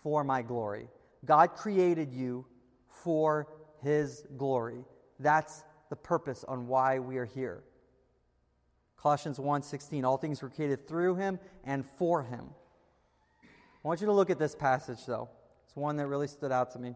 for 0.02 0.24
my 0.24 0.42
glory. 0.42 0.88
God 1.24 1.54
created 1.54 2.12
you 2.12 2.46
for 2.88 3.46
his 3.82 4.24
glory. 4.36 4.84
That's 5.18 5.62
the 5.90 5.96
purpose 5.96 6.44
on 6.46 6.66
why 6.66 6.98
we 6.98 7.18
are 7.18 7.24
here. 7.24 7.62
Colossians 8.96 9.38
1:16 9.38 10.04
All 10.04 10.16
things 10.16 10.42
were 10.42 10.50
created 10.50 10.86
through 10.86 11.16
him 11.16 11.38
and 11.64 11.86
for 11.86 12.22
him. 12.22 12.50
I 13.82 13.88
want 13.88 14.00
you 14.00 14.06
to 14.06 14.12
look 14.12 14.28
at 14.28 14.38
this 14.38 14.54
passage, 14.54 15.06
though. 15.06 15.30
It's 15.64 15.74
one 15.74 15.96
that 15.96 16.06
really 16.06 16.26
stood 16.26 16.52
out 16.52 16.72
to 16.72 16.78
me. 16.78 16.94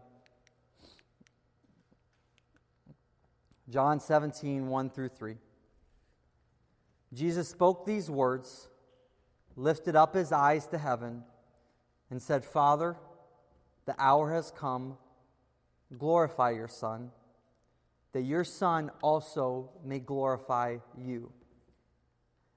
John 3.69 3.99
17, 3.99 4.67
1 4.67 4.89
through 4.91 5.09
3. 5.09 5.37
Jesus 7.11 7.47
spoke 7.49 7.85
these 7.85 8.09
words, 8.09 8.67
lifted 9.55 9.95
up 9.95 10.13
his 10.13 10.31
eyes 10.31 10.67
to 10.67 10.77
heaven, 10.77 11.23
and 12.11 12.21
said, 12.21 12.45
Father, 12.45 12.95
the 13.85 13.95
hour 13.97 14.31
has 14.33 14.51
come. 14.51 14.97
Glorify 15.97 16.51
your 16.51 16.67
Son, 16.67 17.11
that 18.11 18.21
your 18.21 18.43
Son 18.43 18.91
also 19.01 19.71
may 19.83 19.99
glorify 19.99 20.77
you. 20.97 21.31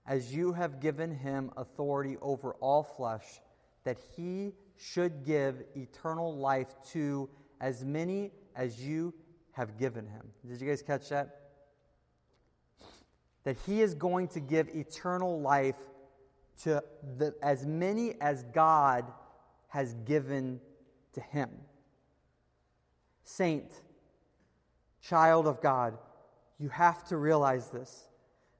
As 0.06 0.34
you 0.34 0.52
have 0.52 0.80
given 0.80 1.14
him 1.14 1.50
authority 1.56 2.16
over 2.20 2.54
all 2.54 2.82
flesh, 2.82 3.40
that 3.88 3.96
he 4.18 4.52
should 4.76 5.24
give 5.24 5.64
eternal 5.74 6.36
life 6.36 6.74
to 6.92 7.26
as 7.58 7.86
many 7.86 8.30
as 8.54 8.78
you 8.84 9.14
have 9.52 9.78
given 9.78 10.06
him. 10.06 10.26
Did 10.46 10.60
you 10.60 10.68
guys 10.68 10.82
catch 10.82 11.08
that? 11.08 11.40
That 13.44 13.56
he 13.64 13.80
is 13.80 13.94
going 13.94 14.28
to 14.28 14.40
give 14.40 14.68
eternal 14.68 15.40
life 15.40 15.78
to 16.64 16.84
the, 17.16 17.34
as 17.42 17.64
many 17.64 18.20
as 18.20 18.42
God 18.52 19.06
has 19.68 19.94
given 20.04 20.60
to 21.14 21.22
him. 21.22 21.48
Saint, 23.24 23.72
child 25.00 25.46
of 25.46 25.62
God, 25.62 25.96
you 26.58 26.68
have 26.68 27.08
to 27.08 27.16
realize 27.16 27.70
this 27.70 28.06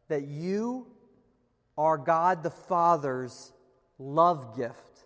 that 0.08 0.26
you 0.26 0.86
are 1.76 1.98
God 1.98 2.42
the 2.42 2.50
Father's 2.50 3.52
love 3.98 4.56
gift 4.56 4.97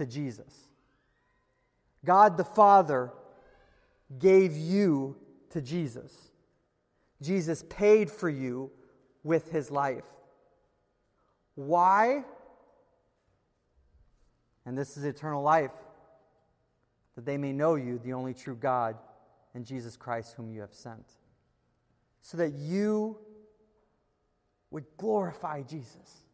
to 0.00 0.06
Jesus. 0.06 0.66
God 2.06 2.38
the 2.38 2.44
Father 2.44 3.12
gave 4.18 4.56
you 4.56 5.14
to 5.50 5.60
Jesus. 5.60 6.30
Jesus 7.20 7.62
paid 7.68 8.10
for 8.10 8.30
you 8.30 8.70
with 9.22 9.50
his 9.50 9.70
life. 9.70 10.06
Why? 11.54 12.24
And 14.64 14.76
this 14.76 14.96
is 14.96 15.04
eternal 15.04 15.42
life, 15.42 15.70
that 17.14 17.26
they 17.26 17.36
may 17.36 17.52
know 17.52 17.74
you, 17.74 18.00
the 18.02 18.14
only 18.14 18.32
true 18.32 18.56
God, 18.56 18.96
and 19.52 19.66
Jesus 19.66 19.98
Christ, 19.98 20.32
whom 20.34 20.50
you 20.50 20.62
have 20.62 20.72
sent. 20.72 21.12
So 22.22 22.38
that 22.38 22.54
you 22.54 23.18
would 24.70 24.86
glorify 24.96 25.60
Jesus 25.60 26.24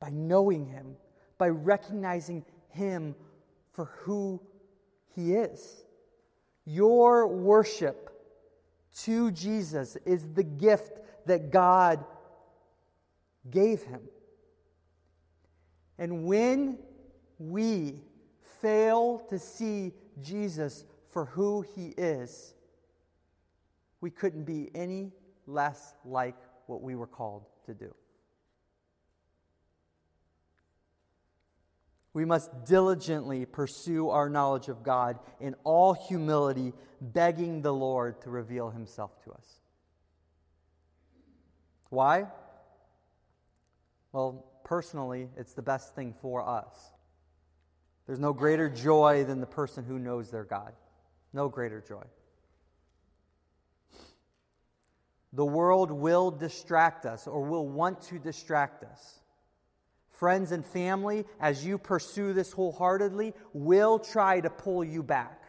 by 0.00 0.08
knowing 0.08 0.64
him, 0.64 0.96
by 1.36 1.48
recognizing 1.48 2.42
him 2.74 3.14
for 3.72 3.86
who 4.02 4.40
he 5.14 5.34
is. 5.34 5.84
Your 6.64 7.26
worship 7.26 8.10
to 9.02 9.30
Jesus 9.30 9.96
is 10.04 10.32
the 10.32 10.42
gift 10.42 11.00
that 11.26 11.50
God 11.50 12.04
gave 13.50 13.82
him. 13.82 14.00
And 15.98 16.24
when 16.24 16.78
we 17.38 18.02
fail 18.60 19.18
to 19.30 19.38
see 19.38 19.92
Jesus 20.20 20.84
for 21.10 21.26
who 21.26 21.62
he 21.74 21.94
is, 21.96 22.54
we 24.00 24.10
couldn't 24.10 24.44
be 24.44 24.70
any 24.74 25.12
less 25.46 25.94
like 26.04 26.36
what 26.66 26.82
we 26.82 26.94
were 26.94 27.06
called 27.06 27.44
to 27.66 27.74
do. 27.74 27.94
We 32.14 32.24
must 32.24 32.64
diligently 32.64 33.44
pursue 33.44 34.08
our 34.08 34.28
knowledge 34.28 34.68
of 34.68 34.84
God 34.84 35.18
in 35.40 35.56
all 35.64 35.92
humility, 35.92 36.72
begging 37.00 37.60
the 37.60 37.74
Lord 37.74 38.22
to 38.22 38.30
reveal 38.30 38.70
himself 38.70 39.10
to 39.24 39.32
us. 39.32 39.60
Why? 41.90 42.26
Well, 44.12 44.46
personally, 44.62 45.28
it's 45.36 45.54
the 45.54 45.62
best 45.62 45.96
thing 45.96 46.14
for 46.22 46.48
us. 46.48 46.92
There's 48.06 48.20
no 48.20 48.32
greater 48.32 48.68
joy 48.68 49.24
than 49.24 49.40
the 49.40 49.46
person 49.46 49.84
who 49.84 49.98
knows 49.98 50.30
their 50.30 50.44
God. 50.44 50.72
No 51.32 51.48
greater 51.48 51.80
joy. 51.80 52.04
The 55.32 55.44
world 55.44 55.90
will 55.90 56.30
distract 56.30 57.06
us 57.06 57.26
or 57.26 57.42
will 57.42 57.66
want 57.66 58.02
to 58.02 58.20
distract 58.20 58.84
us. 58.84 59.18
Friends 60.14 60.52
and 60.52 60.64
family, 60.64 61.24
as 61.40 61.66
you 61.66 61.76
pursue 61.76 62.32
this 62.32 62.52
wholeheartedly, 62.52 63.34
will 63.52 63.98
try 63.98 64.40
to 64.40 64.48
pull 64.48 64.84
you 64.84 65.02
back. 65.02 65.42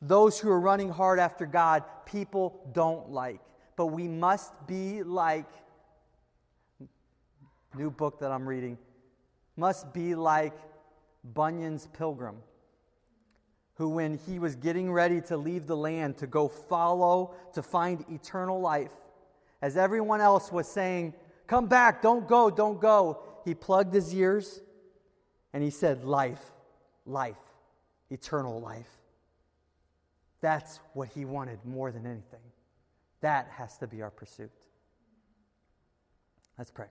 Those 0.00 0.38
who 0.38 0.50
are 0.50 0.60
running 0.60 0.88
hard 0.88 1.18
after 1.18 1.46
God, 1.46 1.82
people 2.06 2.70
don't 2.72 3.10
like. 3.10 3.40
But 3.76 3.86
we 3.86 4.06
must 4.06 4.52
be 4.66 5.02
like, 5.02 5.50
new 7.76 7.90
book 7.90 8.20
that 8.20 8.30
I'm 8.30 8.46
reading, 8.46 8.78
must 9.56 9.92
be 9.92 10.14
like 10.14 10.54
Bunyan's 11.24 11.88
pilgrim 11.88 12.36
who, 13.76 13.88
when 13.88 14.18
he 14.28 14.38
was 14.38 14.54
getting 14.54 14.92
ready 14.92 15.20
to 15.22 15.36
leave 15.36 15.66
the 15.66 15.76
land 15.76 16.16
to 16.18 16.26
go 16.28 16.46
follow, 16.46 17.34
to 17.54 17.62
find 17.62 18.04
eternal 18.08 18.60
life, 18.60 18.92
as 19.60 19.76
everyone 19.76 20.20
else 20.20 20.52
was 20.52 20.68
saying, 20.68 21.14
Come 21.46 21.66
back, 21.66 22.02
don't 22.02 22.26
go, 22.26 22.50
don't 22.50 22.80
go, 22.80 23.22
he 23.44 23.54
plugged 23.54 23.94
his 23.94 24.14
ears 24.14 24.60
and 25.52 25.62
he 25.62 25.70
said, 25.70 26.04
Life, 26.04 26.42
life, 27.06 27.36
eternal 28.10 28.60
life. 28.60 28.90
That's 30.40 30.80
what 30.92 31.08
he 31.08 31.24
wanted 31.24 31.58
more 31.64 31.90
than 31.90 32.06
anything. 32.06 32.40
That 33.20 33.48
has 33.56 33.78
to 33.78 33.86
be 33.86 34.02
our 34.02 34.10
pursuit. 34.10 34.52
Let's 36.58 36.70
pray. 36.70 36.88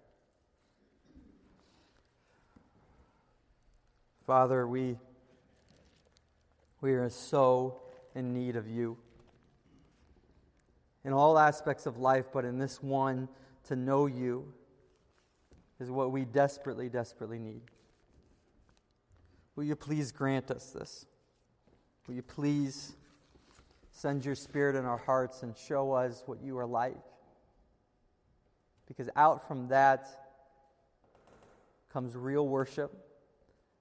Father, 4.26 4.66
we 4.68 4.98
we 6.82 6.94
are 6.94 7.10
so 7.10 7.80
in 8.14 8.34
need 8.34 8.56
of 8.56 8.68
you. 8.68 8.98
In 11.06 11.14
all 11.14 11.40
aspects 11.40 11.86
of 11.86 11.98
life, 11.98 12.26
but 12.34 12.44
in 12.46 12.58
this 12.58 12.84
one, 12.84 13.30
to 13.68 13.76
know 13.76 14.06
you 14.06 14.54
is 15.80 15.90
what 15.90 16.12
we 16.12 16.26
desperately, 16.26 16.90
desperately 16.90 17.40
need. 17.40 17.62
Will 19.56 19.64
you 19.64 19.76
please 19.76 20.12
grant 20.12 20.50
us 20.50 20.72
this? 20.72 21.06
Will 22.08 22.16
you 22.16 22.24
please 22.24 22.94
send 23.92 24.26
your 24.26 24.36
spirit 24.36 24.76
in 24.76 24.86
our 24.86 24.98
hearts 24.98 25.44
and 25.44 25.56
show 25.58 25.92
us 25.92 26.24
what 26.26 26.42
you 26.42 26.58
are 26.58 26.66
like? 26.66 26.98
Because 28.88 29.10
out 29.16 29.48
from 29.48 29.70
that 29.70 30.08
comes 31.92 32.16
real 32.16 32.48
worship, 32.48 32.92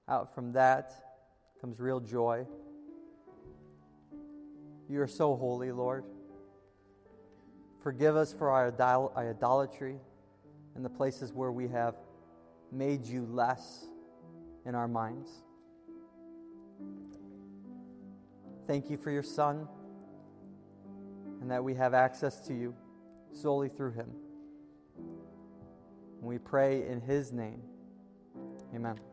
out 0.07 0.33
from 0.33 0.53
that 0.53 0.93
comes 1.59 1.79
real 1.79 1.99
joy. 1.99 2.45
You 4.87 5.01
are 5.01 5.07
so 5.07 5.35
holy, 5.35 5.71
Lord. 5.71 6.03
Forgive 7.83 8.15
us 8.15 8.33
for 8.33 8.49
our, 8.49 8.67
idol- 8.67 9.11
our 9.13 9.29
idolatry 9.29 9.97
and 10.75 10.83
the 10.83 10.89
places 10.89 11.33
where 11.33 11.51
we 11.51 11.67
have 11.67 11.95
made 12.71 13.05
you 13.05 13.27
less 13.29 13.85
in 14.65 14.73
our 14.73 14.87
minds. 14.87 15.29
Thank 18.65 18.89
you 18.89 18.95
for 18.97 19.11
your 19.11 19.23
Son 19.23 19.67
and 21.41 21.51
that 21.51 21.61
we 21.61 21.73
have 21.73 21.93
access 21.93 22.39
to 22.47 22.53
you 22.53 22.73
solely 23.33 23.67
through 23.67 23.91
him. 23.91 24.09
We 26.21 26.37
pray 26.37 26.87
in 26.87 27.01
his 27.01 27.33
name. 27.33 27.61
Amen. 28.73 29.12